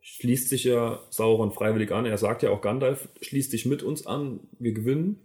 schließt 0.01 0.49
sich 0.49 0.65
ja 0.65 1.01
Sauron 1.09 1.51
freiwillig 1.51 1.91
an. 1.91 2.05
Er 2.05 2.17
sagt 2.17 2.43
ja 2.43 2.49
auch, 2.51 2.59
Gandalf 2.59 3.07
schließt 3.21 3.53
dich 3.53 3.65
mit 3.65 3.81
uns 3.81 4.05
an, 4.05 4.41
wir 4.59 4.73
gewinnen. 4.73 5.19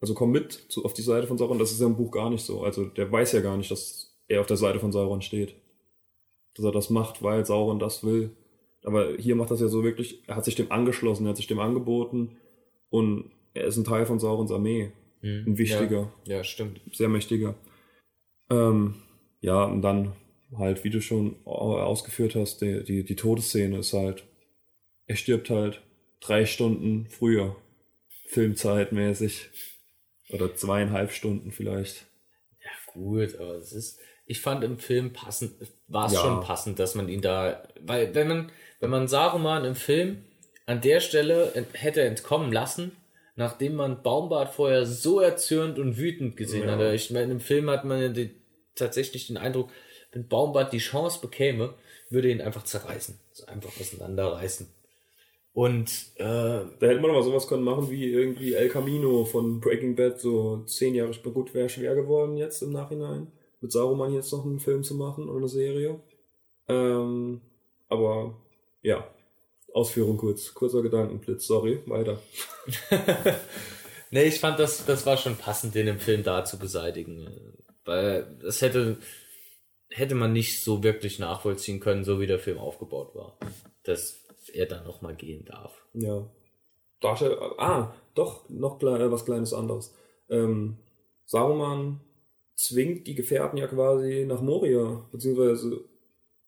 Also 0.00 0.14
komm 0.14 0.30
mit 0.30 0.52
zu, 0.52 0.84
auf 0.84 0.94
die 0.94 1.02
Seite 1.02 1.26
von 1.26 1.36
Sauron. 1.36 1.58
Das 1.58 1.72
ist 1.72 1.80
ja 1.80 1.86
im 1.86 1.96
Buch 1.96 2.12
gar 2.12 2.30
nicht 2.30 2.44
so. 2.44 2.62
Also 2.62 2.84
der 2.84 3.10
weiß 3.10 3.32
ja 3.32 3.40
gar 3.40 3.56
nicht, 3.56 3.72
dass 3.72 4.16
er 4.28 4.40
auf 4.40 4.46
der 4.46 4.56
Seite 4.56 4.78
von 4.78 4.92
Sauron 4.92 5.20
steht. 5.22 5.56
Dass 6.54 6.64
er 6.64 6.72
das 6.72 6.90
macht, 6.90 7.24
weil 7.24 7.44
Sauron 7.44 7.80
das 7.80 8.04
will. 8.04 8.30
Aber 8.84 9.16
hier 9.16 9.34
macht 9.34 9.50
das 9.50 9.60
ja 9.60 9.66
so 9.66 9.82
wirklich, 9.82 10.22
er 10.28 10.36
hat 10.36 10.44
sich 10.44 10.54
dem 10.54 10.70
angeschlossen, 10.70 11.26
er 11.26 11.30
hat 11.30 11.38
sich 11.38 11.48
dem 11.48 11.58
angeboten 11.58 12.36
und 12.90 13.32
er 13.54 13.64
ist 13.64 13.78
ein 13.78 13.84
Teil 13.84 14.06
von 14.06 14.20
Saurons 14.20 14.52
Armee. 14.52 14.92
Ein 15.22 15.58
wichtiger 15.58 16.12
Ja, 16.26 16.36
ja 16.36 16.44
stimmt. 16.44 16.80
sehr 16.92 17.08
mächtiger. 17.08 17.54
Ähm, 18.50 19.02
ja, 19.40 19.64
und 19.64 19.82
dann 19.82 20.12
halt, 20.56 20.84
wie 20.84 20.90
du 20.90 21.00
schon 21.00 21.36
ausgeführt 21.44 22.34
hast, 22.34 22.60
die, 22.60 22.84
die, 22.84 23.04
die 23.04 23.16
Todesszene 23.16 23.78
ist 23.78 23.92
halt, 23.92 24.24
er 25.06 25.16
stirbt 25.16 25.50
halt 25.50 25.82
drei 26.20 26.46
Stunden 26.46 27.06
früher, 27.10 27.56
filmzeitmäßig. 28.26 29.50
Oder 30.30 30.54
zweieinhalb 30.54 31.12
Stunden 31.12 31.52
vielleicht. 31.52 32.06
Ja, 32.64 32.70
gut, 32.92 33.38
aber 33.38 33.56
es 33.56 33.72
ist, 33.72 34.00
ich 34.26 34.40
fand 34.40 34.64
im 34.64 34.78
Film 34.78 35.12
passend, 35.12 35.52
war 35.86 36.06
es 36.06 36.14
Ja. 36.14 36.20
schon 36.20 36.40
passend, 36.40 36.78
dass 36.78 36.94
man 36.94 37.08
ihn 37.08 37.20
da, 37.20 37.62
weil 37.80 38.14
wenn 38.14 38.28
man, 38.28 38.52
wenn 38.80 38.90
man 38.90 39.06
Saruman 39.06 39.64
im 39.66 39.74
Film 39.74 40.24
an 40.64 40.80
der 40.80 41.00
Stelle 41.00 41.52
hätte 41.74 42.00
entkommen 42.02 42.52
lassen, 42.52 42.92
nachdem 43.36 43.74
man 43.76 44.02
Baumbart 44.02 44.54
vorher 44.54 44.86
so 44.86 45.20
erzürnt 45.20 45.78
und 45.78 45.96
wütend 45.98 46.36
gesehen 46.36 46.66
Ja. 46.68 46.72
hatte. 46.72 46.94
Ich 46.94 47.10
meine, 47.10 47.32
im 47.32 47.40
Film 47.40 47.68
hat 47.70 47.84
man 47.84 48.00
ja 48.00 48.08
die, 48.08 48.30
tatsächlich 48.74 49.26
den 49.26 49.36
Eindruck, 49.36 49.70
wenn 50.12 50.28
Baumbart 50.28 50.72
die 50.72 50.78
Chance 50.78 51.18
bekäme, 51.20 51.74
würde 52.10 52.30
ihn 52.30 52.40
einfach 52.40 52.64
zerreißen. 52.64 53.18
Also 53.30 53.46
einfach 53.46 53.70
auseinanderreißen. 53.80 54.68
Und 55.52 55.88
äh, 56.16 56.22
Da 56.24 56.66
hätte 56.80 57.00
man 57.00 57.10
aber 57.10 57.22
sowas 57.22 57.46
können 57.46 57.62
machen 57.62 57.88
wie 57.90 58.10
irgendwie 58.10 58.54
El 58.54 58.68
Camino 58.68 59.24
von 59.24 59.60
Breaking 59.60 59.94
Bad, 59.94 60.20
so 60.20 60.62
zehn 60.66 60.94
Jahre 60.94 61.14
später. 61.14 61.34
Gut, 61.34 61.54
wäre 61.54 61.68
schwer 61.68 61.94
geworden 61.94 62.36
jetzt 62.36 62.60
im 62.62 62.72
Nachhinein, 62.72 63.28
mit 63.60 63.70
Saruman 63.70 64.12
jetzt 64.12 64.32
noch 64.32 64.44
einen 64.44 64.58
Film 64.58 64.82
zu 64.82 64.94
machen 64.96 65.28
oder 65.28 65.38
eine 65.38 65.48
Serie. 65.48 66.00
Ähm, 66.68 67.40
aber 67.88 68.34
ja, 68.82 69.06
Ausführung 69.74 70.16
kurz, 70.16 70.54
kurzer 70.54 70.80
Gedankenblitz, 70.80 71.46
sorry, 71.46 71.82
weiter. 71.86 72.18
Nee, 74.14 74.26
ich 74.26 74.38
fand, 74.38 74.60
das, 74.60 74.86
das 74.86 75.06
war 75.06 75.16
schon 75.16 75.34
passend, 75.34 75.74
den 75.74 75.88
im 75.88 75.98
Film 75.98 76.22
da 76.22 76.44
zu 76.44 76.56
beseitigen. 76.56 77.26
Weil 77.84 78.38
das 78.40 78.62
hätte, 78.62 78.98
hätte 79.90 80.14
man 80.14 80.32
nicht 80.32 80.62
so 80.62 80.84
wirklich 80.84 81.18
nachvollziehen 81.18 81.80
können, 81.80 82.04
so 82.04 82.20
wie 82.20 82.28
der 82.28 82.38
Film 82.38 82.58
aufgebaut 82.58 83.16
war. 83.16 83.36
Dass 83.82 84.24
er 84.52 84.66
da 84.66 84.84
nochmal 84.84 85.16
gehen 85.16 85.44
darf. 85.44 85.84
Ja. 85.94 86.30
Darstell 87.00 87.36
ah, 87.58 87.92
doch, 88.14 88.48
noch 88.48 88.78
klein, 88.78 89.00
äh, 89.00 89.10
was 89.10 89.24
kleines 89.24 89.52
anderes. 89.52 89.92
Ähm, 90.28 90.78
Saruman 91.24 92.00
zwingt 92.54 93.08
die 93.08 93.16
Gefährten 93.16 93.58
ja 93.58 93.66
quasi 93.66 94.26
nach 94.28 94.42
Moria, 94.42 95.08
beziehungsweise 95.10 95.80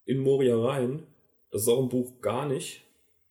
in 0.05 0.21
Moria 0.21 0.57
rein. 0.57 1.05
Das 1.51 1.62
ist 1.62 1.69
auch 1.69 1.83
im 1.83 1.89
Buch 1.89 2.21
gar 2.21 2.47
nicht. 2.47 2.86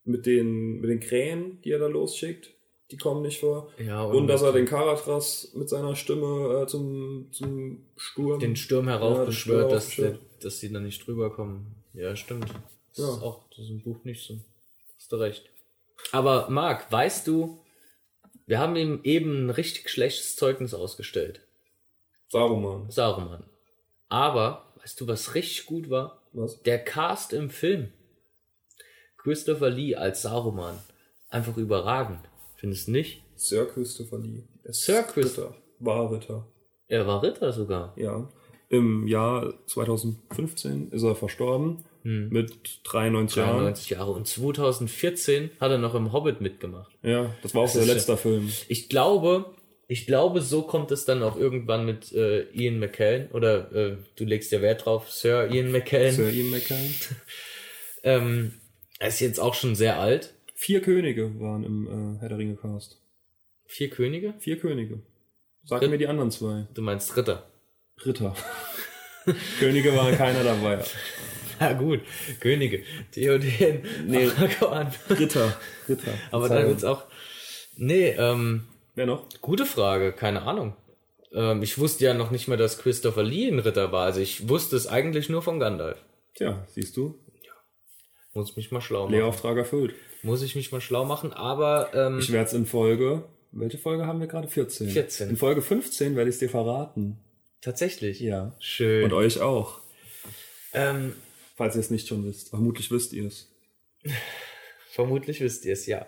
Mit 0.06 0.26
den, 0.26 0.80
mit 0.82 0.90
den 0.90 1.00
Krähen, 1.00 1.60
die 1.64 1.72
er 1.72 1.80
da 1.80 1.88
losschickt, 1.88 2.52
die 2.92 2.98
kommen 2.98 3.24
nicht 3.24 3.40
vor. 3.40 3.72
Ja, 3.84 4.04
Und 4.04 4.28
dass 4.28 4.44
er 4.44 4.52
den 4.54 4.66
Karatras 4.68 5.52
mit 5.56 5.68
seiner 5.68 5.96
Stimme 5.96 6.62
äh, 6.62 6.68
zum, 6.68 7.30
zum 7.32 7.86
Sturm. 7.98 8.40
den 8.40 8.56
Sturm 8.56 8.86
Ja, 8.88 8.94
heraufbeschwört, 9.00 9.66
Sturm 9.66 9.72
dass, 9.72 9.96
der, 9.96 10.20
dass 10.42 10.60
sie 10.60 10.72
da 10.72 10.80
nicht 10.80 11.06
drüber 11.08 11.32
kommen. 11.34 11.84
Ja, 11.94 12.16
stimmt. 12.16 12.50
Das 12.96 13.06
Ja. 13.06 13.14
ist 13.16 13.22
auch, 13.24 13.50
das 13.50 13.60
ist 13.66 13.72
im 13.72 13.82
Buch 13.82 14.04
nicht 14.04 14.24
so. 14.26 14.36
Hast 14.98 15.12
du 15.12 15.16
recht. 15.16 15.50
Aber 16.12 16.50
Marc, 16.50 16.92
weißt 16.92 17.26
du, 17.28 17.60
wir 18.46 18.60
haben 18.60 18.76
ihm 18.76 19.00
eben 19.04 19.48
ein 19.48 19.50
richtig 19.50 19.90
schlechtes 19.90 20.36
Zeugnis 20.36 20.76
ausgestellt. 20.76 21.42
Saruman. 22.30 22.92
Saruman. 22.92 23.44
Aber, 24.10 24.74
weißt 24.82 25.02
du, 25.02 25.08
was 25.08 25.34
richtig 25.34 25.66
gut 25.66 25.90
war? 25.90 26.22
Was? 26.34 26.62
Der 26.62 26.78
Cast 26.84 27.34
im 27.34 27.50
Film. 27.50 27.92
Christopher 29.26 29.72
Lee 29.72 29.96
als 29.96 30.22
Saruman. 30.22 30.78
Einfach 31.30 31.58
überragend. 31.58 32.20
Findest 32.58 32.88
du 32.88 32.92
nicht? 32.92 33.24
Sir 33.36 33.66
Christopher 33.66 34.20
Lee. 34.20 34.44
Sir 34.70 35.02
Christ- 35.04 35.38
Ritter. 35.40 35.56
War 35.80 36.12
Ritter. 36.12 36.48
Er 36.88 37.08
war 37.08 37.24
Ritter 37.24 37.52
sogar. 37.52 37.94
Ja. 37.98 38.30
Im 38.70 39.08
Jahr 39.08 39.54
2015 39.66 40.92
ist 40.92 41.02
er 41.04 41.16
verstorben. 41.16 41.84
Mit 42.04 42.82
93 42.84 43.38
Jahren. 43.38 43.58
93 43.58 43.90
Jahre. 43.90 44.12
Und 44.12 44.28
2014 44.28 45.50
hat 45.60 45.72
er 45.72 45.80
noch 45.80 45.96
im 45.96 46.14
Hobbit 46.14 46.40
mitgemacht. 46.40 46.96
Ja, 47.02 47.34
das 47.42 47.56
war 47.56 47.62
auch 47.62 47.66
Das 47.66 47.74
der 47.74 47.82
ist 47.82 47.88
letzte 47.94 48.16
Film. 48.18 48.52
Ich 48.68 48.90
glaube, 48.90 49.46
ich 49.88 50.06
glaube, 50.06 50.42
so 50.42 50.62
kommt 50.62 50.92
es 50.92 51.06
dann 51.06 51.24
auch 51.24 51.36
irgendwann 51.36 51.84
mit 51.84 52.12
äh, 52.14 52.44
Ian 52.52 52.78
McKellen. 52.78 53.32
Oder 53.32 53.72
äh, 53.72 53.98
du 54.18 54.24
legst 54.24 54.52
ja 54.52 54.62
Wert 54.62 54.86
drauf, 54.86 55.12
Sir 55.12 55.50
Ian 55.52 55.72
McKellen. 55.72 56.14
Sir 56.14 56.30
Ian 56.32 56.52
McKellen. 56.52 56.94
Ähm, 58.08 58.54
er 59.00 59.08
ist 59.10 59.20
jetzt 59.20 59.40
auch 59.40 59.54
schon 59.54 59.76
sehr 59.76 60.00
alt. 60.00 60.34
Vier 60.54 60.82
Könige 60.82 61.40
waren 61.40 61.64
im 61.64 62.16
äh, 62.16 62.20
Herr 62.20 62.30
der 62.30 62.38
Ringe 62.38 62.56
Cast. 62.56 63.02
Vier 63.66 63.90
Könige? 63.90 64.34
Vier 64.40 64.58
Könige. 64.60 65.00
Sag 65.64 65.82
Ritt- 65.82 65.90
mir 65.90 65.98
die 65.98 66.08
anderen 66.08 66.32
zwei. 66.32 66.68
Du 66.74 66.82
meinst 66.82 67.16
Ritter. 67.18 67.46
Ritter. 68.06 68.36
Könige 69.60 69.96
waren 69.96 70.16
keiner 70.16 70.44
dabei. 70.44 70.84
Ja 71.58 71.72
gut, 71.72 72.02
Könige. 72.42 72.84
Theoden, 73.14 73.50
nee. 74.08 74.26
Ritter. 75.10 75.58
Ritter. 75.88 76.14
Aber 76.30 76.50
dann 76.50 76.68
wird's 76.68 76.84
auch. 76.84 77.06
Nee, 77.78 78.10
ähm, 78.10 78.66
Wer 78.94 79.06
noch? 79.06 79.30
gute 79.40 79.66
Frage, 79.66 80.12
keine 80.12 80.42
Ahnung. 80.42 80.76
Ähm, 81.32 81.64
ich 81.64 81.78
wusste 81.78 82.04
ja 82.04 82.14
noch 82.14 82.30
nicht 82.30 82.50
mal, 82.50 82.58
dass 82.58 82.78
Christopher 82.80 83.24
Lee 83.24 83.48
ein 83.48 83.60
Ritter 83.60 83.94
war. 83.94 84.04
Also 84.04 84.20
ich 84.20 84.50
wusste 84.50 84.76
es 84.76 84.86
eigentlich 84.86 85.30
nur 85.30 85.42
von 85.44 85.62
Gandalf. 85.62 85.98
Tja, 86.34 86.62
siehst 86.68 86.98
du. 86.98 87.18
Muss 88.36 88.56
mich 88.56 88.70
mal 88.72 88.82
schlau 88.82 89.04
machen. 89.06 89.14
Lehrauftrag 89.14 89.58
erfüllt. 89.58 89.96
Muss 90.22 90.42
ich 90.44 90.56
mich 90.56 90.72
mal 90.72 90.82
schlau 90.82 91.06
machen, 91.06 91.34
aber 91.34 91.90
ähm, 91.94 92.20
Ich 92.20 92.32
werde 92.32 92.48
es 92.48 92.54
in 92.54 92.66
Folge. 92.66 93.24
Welche 93.52 93.78
Folge 93.78 94.06
haben 94.06 94.20
wir 94.20 94.28
gerade? 94.28 94.48
14. 94.50 94.90
14. 94.90 95.30
In 95.30 95.38
Folge 95.38 95.62
15 95.62 96.16
werde 96.18 96.30
ich 96.30 96.36
es 96.36 96.40
dir 96.40 96.50
verraten. 96.50 97.18
tatsächlich. 97.62 98.20
Ja. 98.20 98.54
Schön. 98.60 99.06
Und 99.06 99.14
euch 99.14 99.40
auch. 99.40 99.80
Ähm, 100.74 101.16
Falls 101.56 101.76
ihr 101.76 101.80
es 101.80 101.90
nicht 101.90 102.08
schon 102.10 102.26
wisst. 102.26 102.50
Vermutlich 102.50 102.92
wisst 102.92 103.14
ihr 103.14 103.28
es. 103.28 103.48
Vermutlich 104.92 105.40
wisst 105.40 105.64
ihr 105.66 105.74
es, 105.74 105.86
ja. 105.86 106.06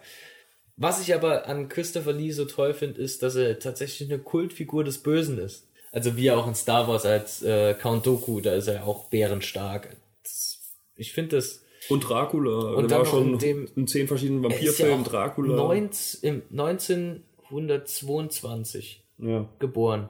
Was 0.76 1.02
ich 1.02 1.16
aber 1.16 1.48
an 1.48 1.70
Christopher 1.70 2.14
Lee 2.14 2.32
so 2.32 2.46
toll 2.46 2.74
finde, 2.74 3.02
ist, 3.02 3.24
dass 3.24 3.36
er 3.36 3.58
tatsächlich 3.60 4.10
eine 4.12 4.20
Kultfigur 4.20 4.84
des 4.84 4.98
Bösen 5.00 5.38
ist. 5.40 5.66
Also 5.92 6.18
wie 6.18 6.30
auch 6.32 6.46
in 6.48 6.54
Star 6.56 6.88
Wars 6.88 7.06
als 7.06 7.42
äh, 7.42 7.74
Count 7.74 8.06
Doku, 8.06 8.42
da 8.42 8.54
ist 8.54 8.68
er 8.68 8.86
auch 8.86 9.06
bärenstark. 9.06 9.96
Das, 10.24 10.60
ich 10.96 11.14
finde 11.14 11.38
das. 11.38 11.64
Und 11.90 12.02
Dracula. 12.02 12.74
Und 12.76 12.92
dann 12.92 13.00
war 13.00 13.06
schon 13.06 13.34
in 13.34 13.40
dem- 13.40 13.68
in 13.76 13.88
zehn 13.88 14.08
verschiedenen 14.08 14.44
er 14.44 14.50
ja 14.52 14.56
Vampirfilmen. 14.58 15.02
auch 15.02 15.08
Dracula. 15.08 15.56
19, 15.56 16.30
im 16.30 16.42
1922 17.52 19.04
Ja. 19.20 19.48
geboren. 19.60 20.10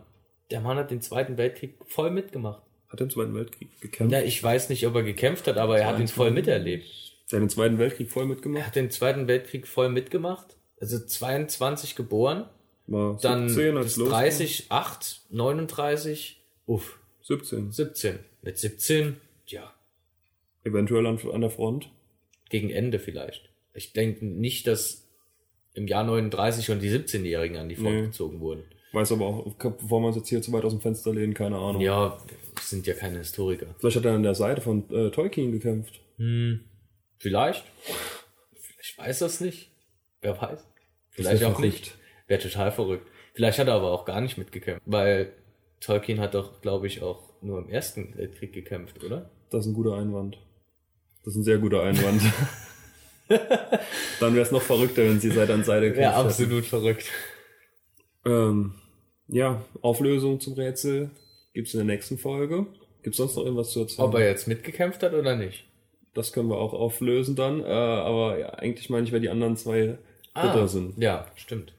Der 0.52 0.62
Mann 0.62 0.78
hat 0.78 0.92
den 0.92 1.02
Zweiten 1.02 1.38
Weltkrieg 1.38 1.76
voll 1.86 2.12
mitgemacht. 2.12 2.62
Hat 2.90 3.02
im 3.02 3.10
Zweiten 3.10 3.36
Weltkrieg 3.36 3.70
gekämpft. 3.82 4.13
Ja, 4.13 4.22
ich 4.22 4.42
weiß 4.42 4.70
nicht, 4.70 4.88
ob 4.88 4.96
er 4.96 5.04
gekämpft 5.04 5.48
hat, 5.48 5.58
aber 5.58 5.78
er 5.78 5.88
hat 5.88 6.00
ihn 6.00 6.08
voll 6.08 6.32
miterlebt. 6.32 6.86
Hat 7.32 7.42
den 7.42 7.50
Zweiten 7.50 7.78
Weltkrieg 7.78 8.10
voll 8.10 8.24
Er 8.24 8.28
mitgemacht. 8.28 8.66
hat 8.68 8.76
den 8.78 8.90
Zweiten 8.90 9.28
Weltkrieg 9.28 9.68
voll 9.68 9.90
mitgemacht. 9.90 10.56
Also 10.80 11.00
22 11.00 11.96
geboren, 11.98 12.46
War 12.88 13.18
dann 13.22 13.50
17 13.50 13.76
als 13.76 13.86
bis 13.88 13.96
los. 13.98 14.10
30, 14.10 14.66
8, 14.70 15.22
39, 15.32 16.42
uff, 16.66 16.98
17. 17.24 17.72
17. 17.74 18.20
Mit 18.42 18.58
17, 18.58 19.18
ja, 19.48 19.74
Eventuell 20.67 21.06
an, 21.08 21.19
an 21.32 21.41
der 21.41 21.49
Front. 21.49 21.89
gegen 22.49 22.69
Ende 22.69 22.99
vielleicht. 22.99 23.49
Ich 23.73 23.93
denke 23.93 24.25
nicht, 24.25 24.67
dass 24.67 25.06
im 25.73 25.86
Jahr 25.88 26.03
39 26.06 26.65
schon 26.65 26.80
die 26.80 26.89
17-Jährigen 26.89 27.58
an 27.58 27.67
die 27.69 27.75
Front 27.75 27.95
Nee. 27.95 28.01
gezogen 28.03 28.39
wurden. 28.39 28.63
Weiß 28.93 29.12
aber 29.12 29.25
auch, 29.25 29.53
bevor 29.56 29.99
wir 30.01 30.08
uns 30.08 30.15
jetzt 30.15 30.30
hier 30.30 30.41
zu 30.41 30.51
weit 30.53 30.63
aus 30.63 30.71
dem 30.73 30.80
Fenster 30.82 31.13
lehnen, 31.13 31.34
keine 31.34 31.58
Ahnung. 31.58 31.82
Ja, 31.82 32.17
sind 32.62 32.88
ja 32.88 32.93
keine 32.93 33.17
Historiker. 33.19 33.67
Vielleicht 33.80 33.97
hat 33.97 34.06
er 34.06 34.13
an 34.13 34.23
der 34.23 34.34
Seite 34.34 34.62
von 34.62 34.89
äh, 34.89 35.12
Tolkien 35.12 35.51
gekämpft. 35.51 35.99
Vielleicht. 37.17 37.65
Ich 38.82 38.97
weiß 38.97 39.19
das 39.19 39.41
nicht. 39.41 39.69
Wer 40.21 40.41
weiß. 40.41 40.65
Vielleicht 41.12 41.43
auch 41.43 41.60
nicht. 41.60 41.95
Wäre 42.27 42.41
total 42.41 42.71
verrückt. 42.71 43.08
Vielleicht 43.34 43.60
hat 43.60 43.67
er 43.67 43.73
aber 43.75 43.91
auch 43.91 44.06
gar 44.06 44.21
nicht 44.21 44.38
mitgekämpft. 44.38 44.82
Weil 44.86 45.34
Tolkien 45.82 46.19
hat 46.19 46.34
doch, 46.34 46.62
glaube 46.62 46.88
ich, 46.88 47.01
auch 47.03 47.21
nur 47.41 47.60
im 47.60 47.69
Ersten 47.69 48.17
Weltkrieg 48.17 48.53
gekämpft, 48.53 49.03
oder? 49.03 49.30
Das 49.51 49.65
ist 49.65 49.71
ein 49.71 49.75
guter 49.75 49.95
Einwand. 49.95 50.39
Das 51.28 51.34
ist 51.34 51.42
ein 51.42 51.44
sehr 51.44 51.58
guter 51.58 51.84
Einwand. 51.84 52.22
Dann 54.22 54.34
wäre 54.34 54.46
es 54.46 54.52
noch 54.54 54.62
verrückter, 54.62 55.04
wenn 55.04 55.20
sie 55.20 55.30
Seite 55.30 55.54
an 55.54 55.66
Seite 55.66 55.88
Ja, 55.88 55.92
gekämpft 55.92 56.16
hätten. 56.18 56.28
absolut 56.28 56.66
verrückt. 56.66 57.06
Ähm, 58.24 58.76
ja, 59.28 59.62
Auflösung 59.82 60.40
zum 60.40 60.54
Rätsel 60.54 61.10
gibt's 61.54 61.74
in 61.74 61.80
der 61.80 61.86
nächsten 61.86 62.18
Folge. 62.18 62.68
Gibt's 63.04 63.18
sonst 63.18 63.36
noch 63.36 63.44
irgendwas 63.44 63.72
zu 63.72 63.82
erzählen? 63.82 64.08
Ob 64.08 64.16
er 64.16 64.26
jetzt 64.26 64.48
mitgekämpft 64.48 65.04
hat 65.04 65.12
oder 65.13 65.36
nicht. 65.36 65.66
das 66.13 66.32
können 66.32 66.48
wir 66.48 66.56
auch 66.60 66.72
auflösen 66.72 67.36
dann. 67.36 67.60
Äh, 67.62 67.66
aber 67.66 68.40
ja, 68.40 68.52
eigentlich 68.52 68.90
meine 68.90 69.06
ich, 69.06 69.12
wer 69.12 69.20
die 69.20 69.28
anderen 69.30 69.58
zwei 69.58 69.98
Ritter 70.34 70.70
sind. 70.70 70.98
Ja, 70.98 71.28
stimmt. 71.36 71.74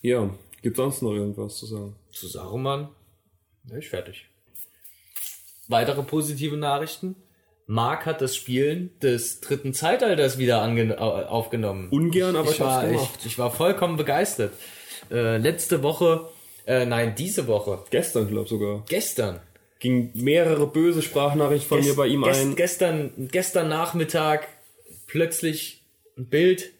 Ja, 0.00 0.30
gibt's 0.62 0.78
sonst 0.78 1.02
noch 1.02 1.12
irgendwas 1.12 1.58
zu 1.58 1.66
sagen? 1.66 1.96
Zu 2.12 2.28
Saruman 2.28 2.88
bin 3.64 3.76
ich 3.78 3.90
fertig. 3.90 4.24
Weitere 5.68 6.02
positive 6.02 6.56
Nachrichten. 6.56 7.14
Mark 7.66 8.04
hat 8.06 8.20
das 8.20 8.36
Spielen 8.36 8.90
des 9.00 9.40
dritten 9.40 9.72
Zeitalters 9.72 10.38
wieder 10.38 10.62
aufgenommen. 11.30 11.88
Ungern, 11.90 12.36
aber 12.36 12.48
ich, 12.48 12.54
ich, 12.54 12.60
war, 12.60 12.90
ich, 12.90 13.08
ich 13.24 13.38
war 13.38 13.50
vollkommen 13.50 13.96
begeistert. 13.96 14.52
Äh, 15.10 15.38
letzte 15.38 15.82
Woche, 15.82 16.28
äh, 16.66 16.84
nein, 16.84 17.14
diese 17.16 17.46
Woche, 17.46 17.82
Gestern, 17.90 18.28
glaube 18.28 18.48
sogar. 18.48 18.84
gestern. 18.88 19.40
Ging 19.80 20.10
mehrere 20.14 20.66
böse 20.66 21.02
Sprachnachrichten 21.02 21.68
von 21.68 21.84
mir 21.84 21.94
bei 21.94 22.06
ihm 22.06 22.22
gest, 22.22 22.40
ein. 22.40 22.56
Gestern, 22.56 23.28
gestern 23.30 23.68
Nachmittag 23.68 24.48
plötzlich 25.06 25.82
ein 26.16 26.26
Bild 26.26 26.70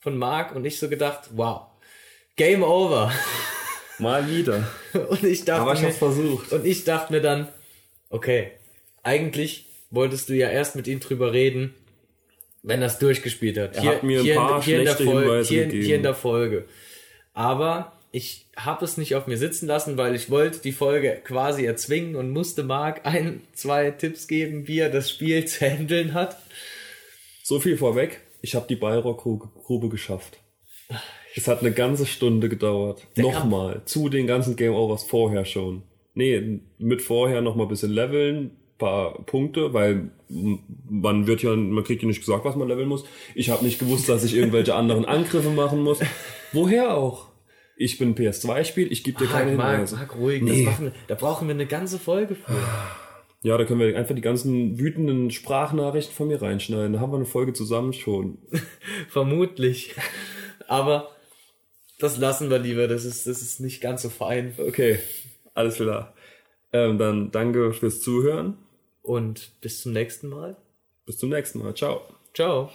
von 0.00 0.16
Mark 0.16 0.54
und 0.54 0.64
ich 0.64 0.78
so 0.78 0.88
gedacht, 0.88 1.30
wow, 1.34 1.62
Game 2.36 2.62
over. 2.62 3.12
Mal 3.98 4.28
wieder. 4.28 4.66
Und 5.10 5.22
ich 5.22 5.44
dachte 5.44 5.62
Aber 5.62 5.74
ich 5.74 5.80
mir, 5.80 5.88
hab's 5.88 5.98
versucht. 5.98 6.52
Und 6.52 6.64
ich 6.64 6.84
dachte 6.84 7.12
mir 7.12 7.20
dann, 7.20 7.48
okay, 8.08 8.52
eigentlich 9.02 9.66
wolltest 9.92 10.28
du 10.28 10.34
ja 10.34 10.48
erst 10.48 10.74
mit 10.74 10.88
ihm 10.88 10.98
drüber 10.98 11.32
reden, 11.32 11.74
wenn 12.64 12.82
es 12.82 12.98
durchgespielt 12.98 13.56
hat. 13.58 13.76
Er 13.76 13.84
hat 13.84 14.02
mir 14.02 14.20
ein 14.20 14.26
in- 14.26 14.34
paar 14.34 14.62
hier 14.62 14.78
in 14.80 14.84
der 14.84 14.92
schlechte 14.94 15.04
Folge, 15.12 15.28
Hinweise 15.28 15.48
hier, 15.54 15.64
gegeben. 15.66 15.84
hier 15.84 15.96
in 15.96 16.02
der 16.02 16.14
Folge. 16.14 16.64
Aber 17.34 17.92
ich 18.10 18.46
habe 18.56 18.84
es 18.84 18.98
nicht 18.98 19.14
auf 19.14 19.26
mir 19.26 19.38
sitzen 19.38 19.66
lassen, 19.66 19.96
weil 19.96 20.14
ich 20.14 20.28
wollte 20.30 20.58
die 20.60 20.72
Folge 20.72 21.20
quasi 21.24 21.64
erzwingen 21.64 22.14
und 22.16 22.30
musste 22.30 22.62
Marc 22.62 23.06
ein, 23.06 23.40
zwei 23.52 23.90
Tipps 23.90 24.26
geben, 24.28 24.68
wie 24.68 24.80
er 24.80 24.90
das 24.90 25.10
Spiel 25.10 25.44
zu 25.46 25.64
handeln 25.64 26.12
hat. 26.14 26.36
So 27.42 27.58
viel 27.60 27.76
vorweg. 27.76 28.20
Ich 28.42 28.54
habe 28.54 28.66
die 28.68 28.76
Ballrock-Grube 28.76 29.88
geschafft. 29.88 30.38
Es 31.34 31.48
hat 31.48 31.60
eine 31.60 31.72
ganze 31.72 32.04
Stunde 32.06 32.48
gedauert. 32.48 33.06
Nochmal. 33.16 33.82
Zu 33.86 34.08
den 34.10 34.26
ganzen 34.26 34.56
Game 34.56 34.74
Overs 34.74 35.04
vorher 35.04 35.44
schon. 35.44 35.82
Nee, 36.14 36.60
mit 36.78 37.00
vorher 37.02 37.40
noch 37.40 37.56
mal 37.56 37.62
ein 37.64 37.68
bisschen 37.70 37.92
leveln, 37.92 38.50
paar 38.82 39.24
Punkte, 39.24 39.72
weil 39.72 40.10
man 40.88 41.26
wird 41.26 41.42
ja, 41.42 41.54
man 41.54 41.84
kriegt 41.84 42.02
ja 42.02 42.08
nicht 42.08 42.20
gesagt, 42.20 42.44
was 42.44 42.56
man 42.56 42.68
leveln 42.68 42.88
muss. 42.88 43.04
Ich 43.34 43.50
habe 43.50 43.64
nicht 43.64 43.78
gewusst, 43.78 44.08
dass 44.08 44.24
ich 44.24 44.34
irgendwelche 44.34 44.74
anderen 44.74 45.04
Angriffe 45.04 45.50
machen 45.50 45.82
muss. 45.82 46.00
Woher 46.52 46.96
auch? 46.96 47.28
Ich 47.76 47.98
bin 47.98 48.14
PS2-Spiel, 48.14 48.90
ich 48.92 49.02
gebe 49.04 49.18
dir 49.18 49.26
keine 49.30 49.52
Marc, 49.52 49.58
Marc, 49.58 49.74
Hinweise. 49.76 49.96
Marc, 49.96 50.16
ruhig, 50.16 50.42
Nee. 50.42 50.68
wir, 50.78 50.92
da 51.06 51.14
brauchen 51.14 51.48
wir 51.48 51.54
eine 51.54 51.66
ganze 51.66 51.98
Folge 51.98 52.34
für. 52.34 52.52
Ja, 53.42 53.56
da 53.56 53.64
können 53.64 53.80
wir 53.80 53.96
einfach 53.96 54.14
die 54.14 54.20
ganzen 54.20 54.78
wütenden 54.78 55.30
Sprachnachrichten 55.30 56.14
von 56.14 56.28
mir 56.28 56.40
reinschneiden. 56.40 56.92
Da 56.92 57.00
haben 57.00 57.12
wir 57.12 57.16
eine 57.16 57.24
Folge 57.26 57.52
zusammen 57.54 57.92
schon. 57.92 58.38
Vermutlich. 59.08 59.94
Aber 60.68 61.10
das 61.98 62.18
lassen 62.18 62.50
wir 62.50 62.58
lieber, 62.58 62.88
das 62.88 63.04
ist, 63.04 63.26
das 63.26 63.42
ist 63.42 63.60
nicht 63.60 63.80
ganz 63.80 64.02
so 64.02 64.10
fein. 64.10 64.54
Okay, 64.58 64.98
alles 65.54 65.76
klar. 65.76 66.14
Ähm, 66.72 66.98
dann 66.98 67.30
danke 67.30 67.72
fürs 67.72 68.00
Zuhören. 68.00 68.56
Und 69.02 69.60
bis 69.60 69.82
zum 69.82 69.92
nächsten 69.92 70.28
Mal. 70.28 70.56
Bis 71.06 71.18
zum 71.18 71.30
nächsten 71.30 71.58
Mal. 71.58 71.74
Ciao. 71.74 72.02
Ciao. 72.34 72.70